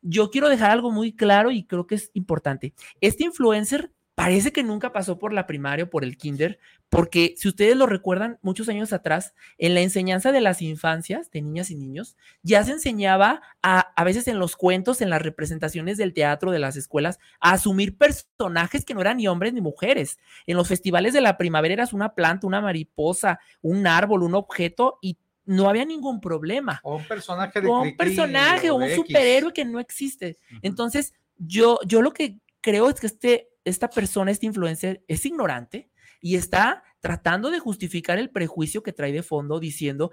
[0.02, 2.74] yo quiero dejar algo muy claro y creo que es importante.
[3.00, 6.58] Este influencer parece que nunca pasó por la primaria o por el kinder,
[6.88, 11.42] porque si ustedes lo recuerdan, muchos años atrás, en la enseñanza de las infancias, de
[11.42, 15.98] niñas y niños, ya se enseñaba a, a veces en los cuentos, en las representaciones
[15.98, 20.18] del teatro de las escuelas, a asumir personajes que no eran ni hombres ni mujeres.
[20.46, 24.98] En los festivales de la primavera eras una planta, una mariposa, un árbol, un objeto
[25.02, 26.80] y no había ningún problema.
[26.84, 28.96] O un personaje de O un personaje o un X.
[28.96, 30.38] superhéroe que no existe.
[30.62, 35.90] Entonces, yo, yo lo que creo es que este, esta persona, este influencer, es ignorante
[36.20, 40.12] y está tratando de justificar el prejuicio que trae de fondo diciendo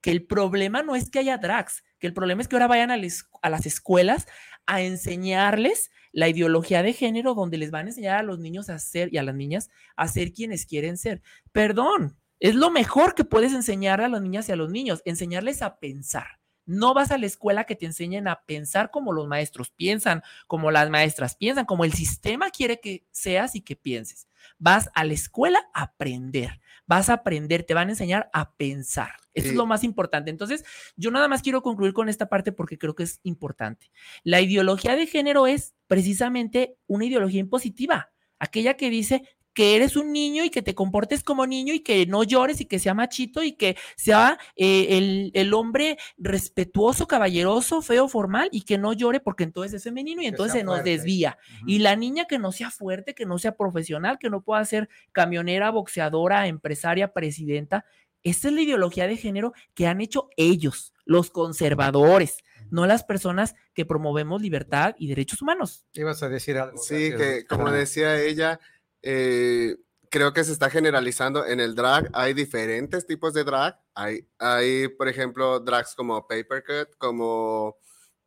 [0.00, 2.90] que el problema no es que haya drags, que el problema es que ahora vayan
[2.90, 2.96] a,
[3.42, 4.26] a las escuelas
[4.66, 8.78] a enseñarles la ideología de género donde les van a enseñar a los niños a
[8.78, 11.22] ser y a las niñas a ser quienes quieren ser.
[11.52, 15.62] Perdón, es lo mejor que puedes enseñar a las niñas y a los niños, enseñarles
[15.62, 16.38] a pensar.
[16.66, 20.70] No vas a la escuela que te enseñen a pensar como los maestros piensan, como
[20.70, 24.28] las maestras piensan, como el sistema quiere que seas y que pienses.
[24.58, 29.12] Vas a la escuela a aprender, vas a aprender, te van a enseñar a pensar.
[29.34, 30.30] Eso es lo más importante.
[30.30, 30.64] Entonces,
[30.96, 33.90] yo nada más quiero concluir con esta parte porque creo que es importante.
[34.22, 40.12] La ideología de género es precisamente una ideología impositiva, aquella que dice que eres un
[40.12, 43.42] niño y que te comportes como niño y que no llores y que sea machito
[43.42, 49.20] y que sea eh, el, el hombre respetuoso, caballeroso, feo, formal y que no llore
[49.20, 50.90] porque entonces es femenino y entonces se nos fuerte.
[50.90, 51.38] desvía.
[51.66, 54.88] Y la niña que no sea fuerte, que no sea profesional, que no pueda ser
[55.12, 57.84] camionera, boxeadora, empresaria, presidenta.
[58.22, 62.38] Esta es la ideología de género que han hecho ellos, los conservadores,
[62.70, 65.84] no las personas que promovemos libertad y derechos humanos.
[65.92, 66.78] Ibas a decir algo.
[66.78, 68.60] Sí, gracias, que como decía ella,
[69.06, 69.76] eh,
[70.10, 72.08] creo que se está generalizando en el drag.
[72.12, 73.78] Hay diferentes tipos de drag.
[73.94, 77.76] Hay, hay por ejemplo, drags como Papercut, como...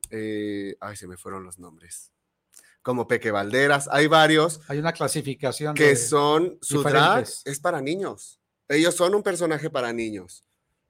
[0.09, 2.11] eh, ay, se me fueron los nombres.
[2.82, 3.89] Como Peque Valderas.
[3.91, 6.57] Hay varios Hay una clasificación que de- son...
[6.61, 8.39] Su drag es para niños.
[8.69, 10.43] Ellos son un personaje para niños,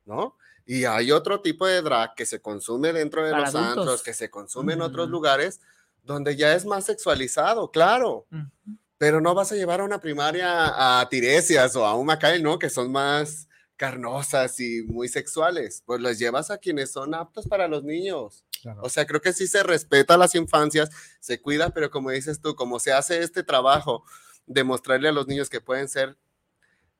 [0.05, 0.35] ¿no?
[0.65, 3.77] Y hay otro tipo de drag que se consume dentro de Para los adultos.
[3.77, 5.61] antros, que se consume en otros lugares,
[6.03, 8.25] donde ya es más sexualizado, claro.
[8.31, 8.77] Ujú.
[8.97, 12.57] Pero no vas a llevar a una primaria a Tiresias o a un Macael, ¿no?
[12.57, 15.83] Que son más carnosas y muy sexuales.
[15.85, 18.43] Pues los llevas a quienes son aptos para los niños.
[18.61, 18.81] Claro.
[18.83, 20.89] O sea, creo que sí se respeta a las infancias,
[21.19, 24.03] se cuida, pero como dices tú, como se hace este trabajo
[24.47, 26.17] de mostrarle a los niños que pueden ser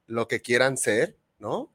[0.06, 1.74] lo que quieran ser, ¿no?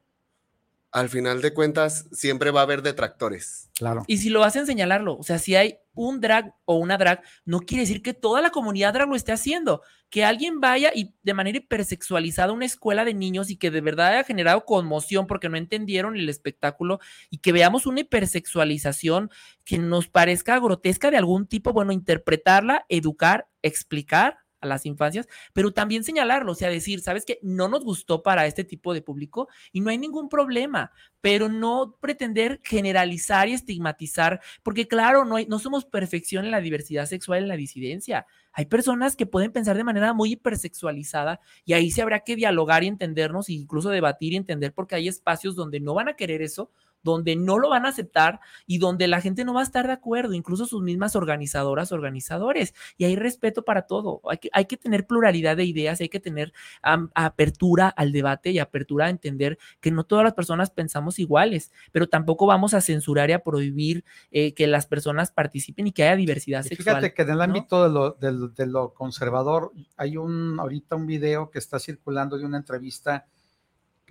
[0.91, 3.69] Al final de cuentas, siempre va a haber detractores.
[3.75, 4.03] claro.
[4.07, 5.17] Y si lo hacen, señalarlo.
[5.17, 8.49] O sea, si hay un drag o una drag, no quiere decir que toda la
[8.49, 9.81] comunidad drag lo esté haciendo.
[10.09, 13.81] Que alguien vaya y de manera hipersexualizada a una escuela de niños y que de
[13.81, 16.99] verdad haya generado conmoción porque no entendieron el espectáculo
[17.31, 19.31] y que veamos una hipersexualización
[19.65, 25.71] que nos parezca grotesca de algún tipo, bueno, interpretarla, educar, explicar a las infancias, pero
[25.71, 27.39] también señalarlo, o sea, decir, ¿sabes qué?
[27.41, 30.91] No nos gustó para este tipo de público y no hay ningún problema,
[31.21, 36.61] pero no pretender generalizar y estigmatizar, porque claro, no, hay, no somos perfección en la
[36.61, 38.25] diversidad sexual, en la disidencia.
[38.51, 42.83] Hay personas que pueden pensar de manera muy hipersexualizada y ahí se habrá que dialogar
[42.83, 46.41] y entendernos e incluso debatir y entender porque hay espacios donde no van a querer
[46.41, 46.71] eso
[47.03, 49.93] donde no lo van a aceptar y donde la gente no va a estar de
[49.93, 52.73] acuerdo, incluso sus mismas organizadoras, organizadores.
[52.97, 54.21] Y hay respeto para todo.
[54.29, 58.59] Hay que, hay que tener pluralidad de ideas, hay que tener apertura al debate y
[58.59, 63.29] apertura a entender que no todas las personas pensamos iguales, pero tampoco vamos a censurar
[63.29, 66.97] y a prohibir eh, que las personas participen y que haya diversidad sexual.
[66.97, 71.49] Fíjate que en el ámbito de, lo, de lo conservador hay un ahorita un video
[71.49, 73.27] que está circulando de una entrevista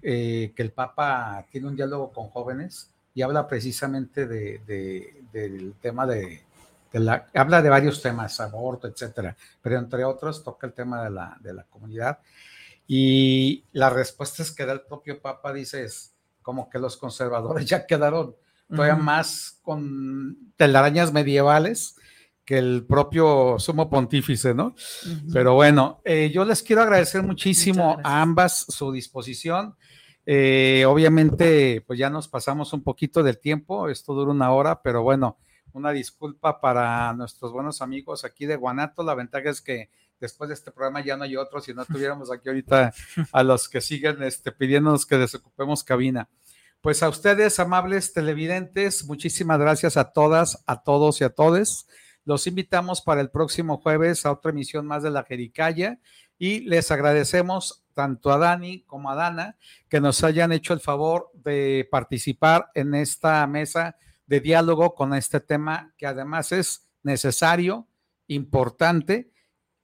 [0.03, 4.61] eh, que el Papa tiene un diálogo con jóvenes y habla precisamente de,
[5.33, 6.43] del tema de,
[6.93, 11.37] la, habla de varios temas, aborto, etcétera, pero entre otros toca el tema de la,
[11.41, 12.19] de la comunidad.
[12.87, 17.67] Y la respuesta es que da el propio Papa, dice, es como que los conservadores
[17.67, 18.35] ya quedaron
[18.69, 21.97] todavía más con telarañas medievales
[22.45, 24.75] que el propio sumo pontífice, ¿no?
[25.33, 29.77] Pero bueno, eh, yo les quiero agradecer muchísimo a ambas su disposición.
[30.27, 35.03] Eh, obviamente, pues ya nos pasamos un poquito del tiempo, esto dura una hora, pero
[35.03, 35.39] bueno,
[35.73, 39.03] una disculpa para nuestros buenos amigos aquí de Guanato.
[39.03, 39.91] La ventaja es que
[40.21, 42.93] después de este programa ya no hay otro, si no tuviéramos aquí ahorita
[43.33, 46.29] a los que siguen este, pidiéndonos que desocupemos cabina.
[46.81, 51.87] Pues a ustedes, amables televidentes, muchísimas gracias a todas, a todos y a todes.
[52.25, 55.99] Los invitamos para el próximo jueves a otra emisión más de la Jericaya
[56.39, 59.57] y les agradecemos tanto a Dani como a Dana
[59.89, 63.97] que nos hayan hecho el favor de participar en esta mesa
[64.27, 67.89] de diálogo con este tema que además es necesario,
[68.29, 69.33] importante,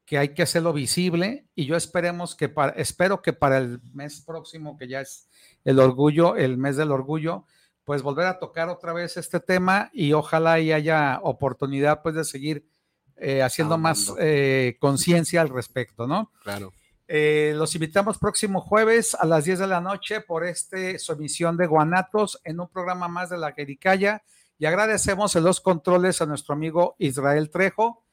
[0.05, 4.22] que hay que hacerlo visible y yo esperemos que para, espero que para el mes
[4.22, 5.28] próximo, que ya es
[5.64, 7.45] el orgullo, el mes del orgullo,
[7.89, 12.22] pues volver a tocar otra vez este tema y ojalá y haya oportunidad pues de
[12.22, 12.68] seguir
[13.16, 16.30] eh, haciendo más eh, conciencia al respecto, ¿no?
[16.43, 16.70] Claro.
[17.07, 21.57] Eh, los invitamos próximo jueves a las 10 de la noche por este su emisión
[21.57, 24.22] de Guanatos en un programa más de la Jericaya
[24.59, 28.05] y agradecemos en los controles a nuestro amigo Israel Trejo.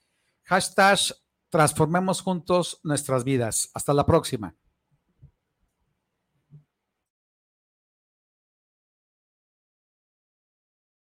[0.44, 1.00] Hashtag
[1.50, 3.72] transformemos juntos nuestras vidas.
[3.74, 4.56] Hasta la próxima.